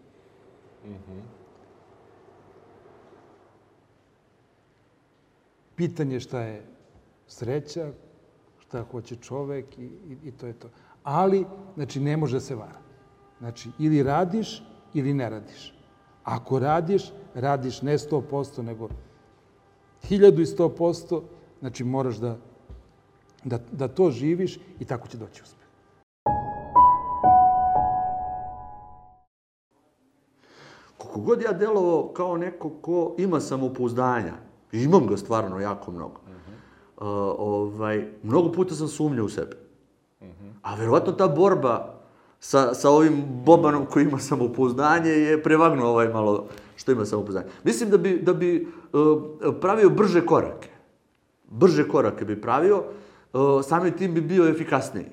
Pitanje 5.76 6.20
šta 6.20 6.42
je 6.42 6.66
sreća, 7.28 7.92
šta 8.60 8.84
hoće 8.92 9.16
čovek 9.16 9.78
i, 9.78 9.84
i, 9.84 10.18
i 10.24 10.32
to 10.32 10.48
je 10.48 10.54
to. 10.54 10.70
Ali, 11.04 11.46
znači, 11.76 12.00
ne 12.00 12.18
može 12.18 12.40
se 12.40 12.56
vara. 12.56 12.80
Znači, 13.40 13.70
ili 13.80 14.04
radiš 14.04 14.64
ili 14.94 15.14
ne 15.14 15.30
radiš. 15.30 15.74
Ako 16.24 16.60
radiš, 16.60 17.12
radiš 17.34 17.82
ne 17.82 17.98
100%, 17.98 18.62
nego 18.62 18.90
1100%, 20.10 21.22
znači 21.60 21.84
moraš 21.84 22.16
da, 22.16 22.38
da, 23.44 23.60
da 23.72 23.88
to 23.88 24.12
živiš 24.12 24.60
i 24.80 24.86
tako 24.86 25.08
će 25.08 25.18
doći 25.18 25.44
uspeh. 25.44 25.59
God 31.20 31.42
ja 31.42 31.54
delovao 31.54 32.12
kao 32.14 32.38
neko 32.38 32.70
ko 32.70 33.16
ima 33.18 33.40
samopouzdanja, 33.40 34.34
imam 34.72 35.08
ga 35.08 35.18
stvarno 35.18 35.60
jako 35.60 35.92
mnogo, 35.92 36.22
uh, 36.98 37.08
ovaj, 37.38 38.08
mnogo 38.24 38.52
puta 38.52 38.76
sam 38.76 38.88
sumnjao 38.88 39.26
u 39.26 39.30
sebe. 39.30 39.58
A 40.62 40.76
verovatno 40.76 41.14
ta 41.14 41.28
borba 41.28 42.00
sa, 42.40 42.74
sa 42.74 42.90
ovim 42.90 43.24
Bobanom 43.46 43.86
koji 43.86 44.04
ima 44.04 44.20
samopouzdanje 44.20 45.10
je 45.10 45.44
prevagnuo 45.44 45.90
ovaj 45.90 46.08
malo 46.08 46.48
što 46.76 46.92
ima 46.92 47.06
samopouzdanje. 47.06 47.48
Mislim 47.64 47.90
da 47.90 47.98
bi, 47.98 48.20
da 48.20 48.34
bi 48.34 48.68
uh, 48.94 49.56
pravio 49.62 49.90
brže 49.90 50.26
korake. 50.26 50.70
Brže 51.50 51.88
korake 51.88 52.26
bi 52.26 52.42
pravio, 52.42 52.84
uh, 53.34 53.66
samim 53.66 53.98
tim 53.98 54.14
bi 54.14 54.22
bio 54.22 54.48
efikasniji. 54.48 55.06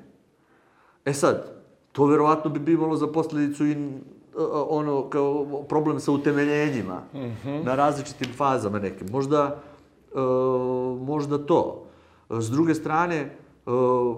E 1.05 1.13
sad, 1.13 1.57
to 1.93 2.07
verovatno 2.07 2.51
bi 2.51 2.73
imalo 2.73 2.97
za 2.97 3.07
posledicu 3.07 3.67
i 3.67 3.73
uh, 3.73 4.16
ono 4.69 5.11
kao 5.11 5.47
problem 5.69 6.01
sa 6.01 6.13
utemeljenjima 6.13 7.03
Mhm. 7.15 7.65
na 7.65 7.75
različitim 7.75 8.29
fazama 8.37 8.79
nekim. 8.79 9.09
Možda, 9.11 9.63
uh, 10.13 10.21
možda 11.01 11.39
to. 11.39 11.87
S 12.31 12.51
druge 12.51 12.75
strane, 12.75 13.37
uh, 13.67 14.17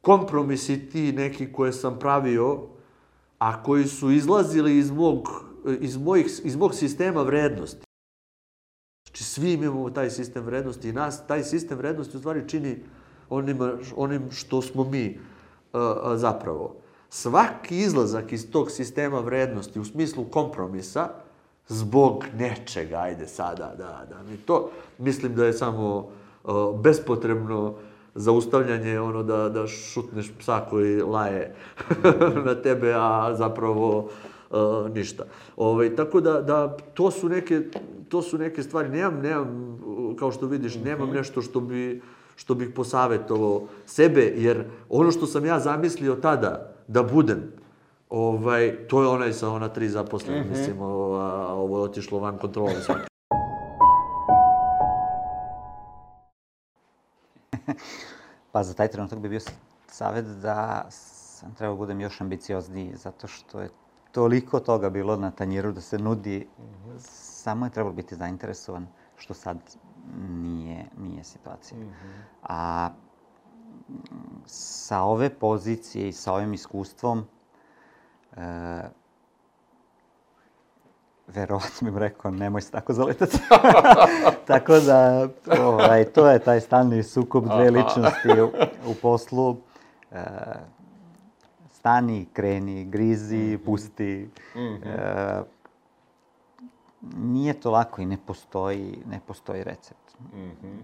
kompromisi 0.00 0.88
ti 0.90 1.12
neki 1.12 1.52
koje 1.52 1.72
sam 1.72 1.98
pravio, 1.98 2.58
a 3.38 3.62
koji 3.62 3.84
su 3.84 4.10
izlazili 4.10 4.78
iz 4.78 4.90
mog, 4.90 5.28
iz 5.80 5.96
mojih, 5.96 6.40
iz 6.44 6.56
mog 6.56 6.74
sistema 6.74 7.22
vrednosti. 7.22 7.84
Znači, 9.06 9.24
svi 9.24 9.52
imamo 9.52 9.90
taj 9.90 10.10
sistem 10.10 10.44
vrednosti 10.44 10.88
i 10.88 10.92
nas 10.92 11.26
taj 11.26 11.42
sistem 11.44 11.78
vrednosti 11.78 12.16
u 12.16 12.20
stvari 12.20 12.48
čini 12.48 12.76
onima, 13.30 13.72
onim 13.96 14.30
što 14.30 14.62
smo 14.62 14.84
mi 14.84 15.18
uh, 15.72 15.80
uh, 15.80 15.86
zapravo. 16.14 16.74
Svaki 17.16 17.78
izlazak 17.78 18.32
iz 18.32 18.50
tog 18.50 18.70
sistema 18.70 19.20
vrednosti 19.20 19.80
u 19.80 19.84
smislu 19.84 20.24
kompromisa, 20.24 21.08
zbog 21.68 22.24
nečega, 22.38 22.96
ajde 22.96 23.26
sada, 23.26 23.74
da, 23.78 24.06
da, 24.10 24.22
mi 24.30 24.36
to, 24.36 24.70
mislim 24.98 25.34
da 25.34 25.46
je 25.46 25.52
samo 25.52 25.96
uh, 26.44 26.80
bespotrebno 26.80 27.74
zaustavljanje, 28.14 29.00
ono 29.00 29.22
da, 29.22 29.48
da 29.48 29.66
šutneš 29.66 30.32
psa 30.38 30.66
koji 30.70 31.00
laje 31.02 31.54
na 32.46 32.54
tebe, 32.54 32.92
a 32.94 33.34
zapravo 33.34 34.08
uh, 34.50 34.94
ništa. 34.94 35.24
Ovaj, 35.56 35.96
tako 35.96 36.20
da, 36.20 36.42
da 36.42 36.76
to, 36.94 37.10
su 37.10 37.28
neke, 37.28 37.62
to 38.08 38.22
su 38.22 38.38
neke 38.38 38.62
stvari. 38.62 38.88
Nemam, 38.88 39.20
nemam, 39.22 39.78
kao 40.18 40.32
što 40.32 40.46
vidiš, 40.46 40.76
nemam 40.84 41.10
nešto 41.10 41.42
što 41.42 41.60
bi 41.60 42.02
što 42.36 42.54
bih 42.54 42.70
posavetovao 42.74 43.68
sebe, 43.86 44.32
jer 44.36 44.64
ono 44.88 45.10
što 45.10 45.26
sam 45.26 45.44
ja 45.44 45.60
zamislio 45.60 46.14
tada 46.14 46.75
da 46.88 47.02
budem, 47.02 47.52
ovaj, 48.10 48.86
to 48.88 49.02
je 49.02 49.08
onaj 49.08 49.32
sa 49.32 49.50
ona 49.50 49.68
tri 49.68 49.88
zaposlena, 49.88 50.40
Mhm. 50.40 50.50
mislim, 50.50 50.80
ovo, 50.80 51.16
a, 51.16 51.54
ovo 51.54 51.78
je 51.78 51.84
otišlo 51.84 52.18
van 52.18 52.38
kontrole 52.38 52.74
svake. 52.74 53.06
Pa 58.52 58.62
za 58.62 58.74
taj 58.74 58.88
trenutak 58.88 59.18
bi 59.18 59.28
bio 59.28 59.40
savjet 59.88 60.26
da 60.26 60.86
sam 60.90 61.54
trebao 61.54 61.74
da 61.74 61.78
budem 61.78 62.00
još 62.00 62.20
ambiciozniji, 62.20 62.92
zato 62.94 63.26
što 63.26 63.60
je 63.60 63.68
toliko 64.12 64.60
toga 64.60 64.90
bilo 64.90 65.16
na 65.16 65.30
tanjiru 65.30 65.72
da 65.72 65.80
se 65.80 65.98
nudi, 65.98 66.48
samo 66.98 67.66
je 67.66 67.70
trebalo 67.70 67.94
biti 67.94 68.16
zainteresovan, 68.16 68.86
što 69.16 69.34
sad 69.34 69.58
nije, 70.30 70.84
nije 70.98 71.24
situacija. 71.24 71.78
A 72.42 72.88
mm, 72.88 73.05
sa 74.46 75.02
ove 75.02 75.30
pozicije 75.30 76.08
i 76.08 76.12
sa 76.12 76.32
ovim 76.32 76.54
iskustvom, 76.54 77.24
e, 78.36 78.82
verovatno 81.26 81.90
bih 81.90 81.98
rekao, 81.98 82.30
nemoj 82.30 82.60
se 82.60 82.70
tako 82.70 82.92
zaletati. 82.92 83.38
tako 84.46 84.80
da, 84.80 85.28
ovaj, 85.60 86.04
to 86.04 86.28
je 86.30 86.38
taj 86.38 86.60
stalni 86.60 87.02
sukob 87.02 87.44
dve 87.44 87.70
ličnosti 87.70 88.40
u, 88.40 88.50
u 88.90 88.94
poslu. 89.02 89.56
E, 90.12 90.24
stani, 91.70 92.26
kreni, 92.32 92.84
grizi, 92.84 93.58
pusti. 93.64 94.30
Mhm. 94.56 94.88
E, 94.88 95.42
nije 97.16 97.60
to 97.60 97.70
lako 97.70 98.02
i 98.02 98.06
ne 98.06 98.18
postoji, 98.26 99.02
ne 99.10 99.20
postoji 99.26 99.64
recept. 99.64 100.14
Mhm. 100.32 100.76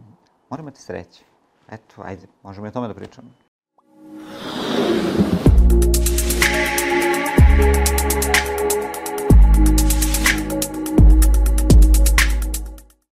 Moramo 0.50 0.68
imati 0.68 0.81
sreće. 0.81 1.24
Eto, 1.73 2.03
ajde, 2.05 2.27
možemo 2.43 2.67
i 2.67 2.69
o 2.69 2.73
tome 2.73 2.89
da 2.89 2.95
pričamo. 2.95 3.29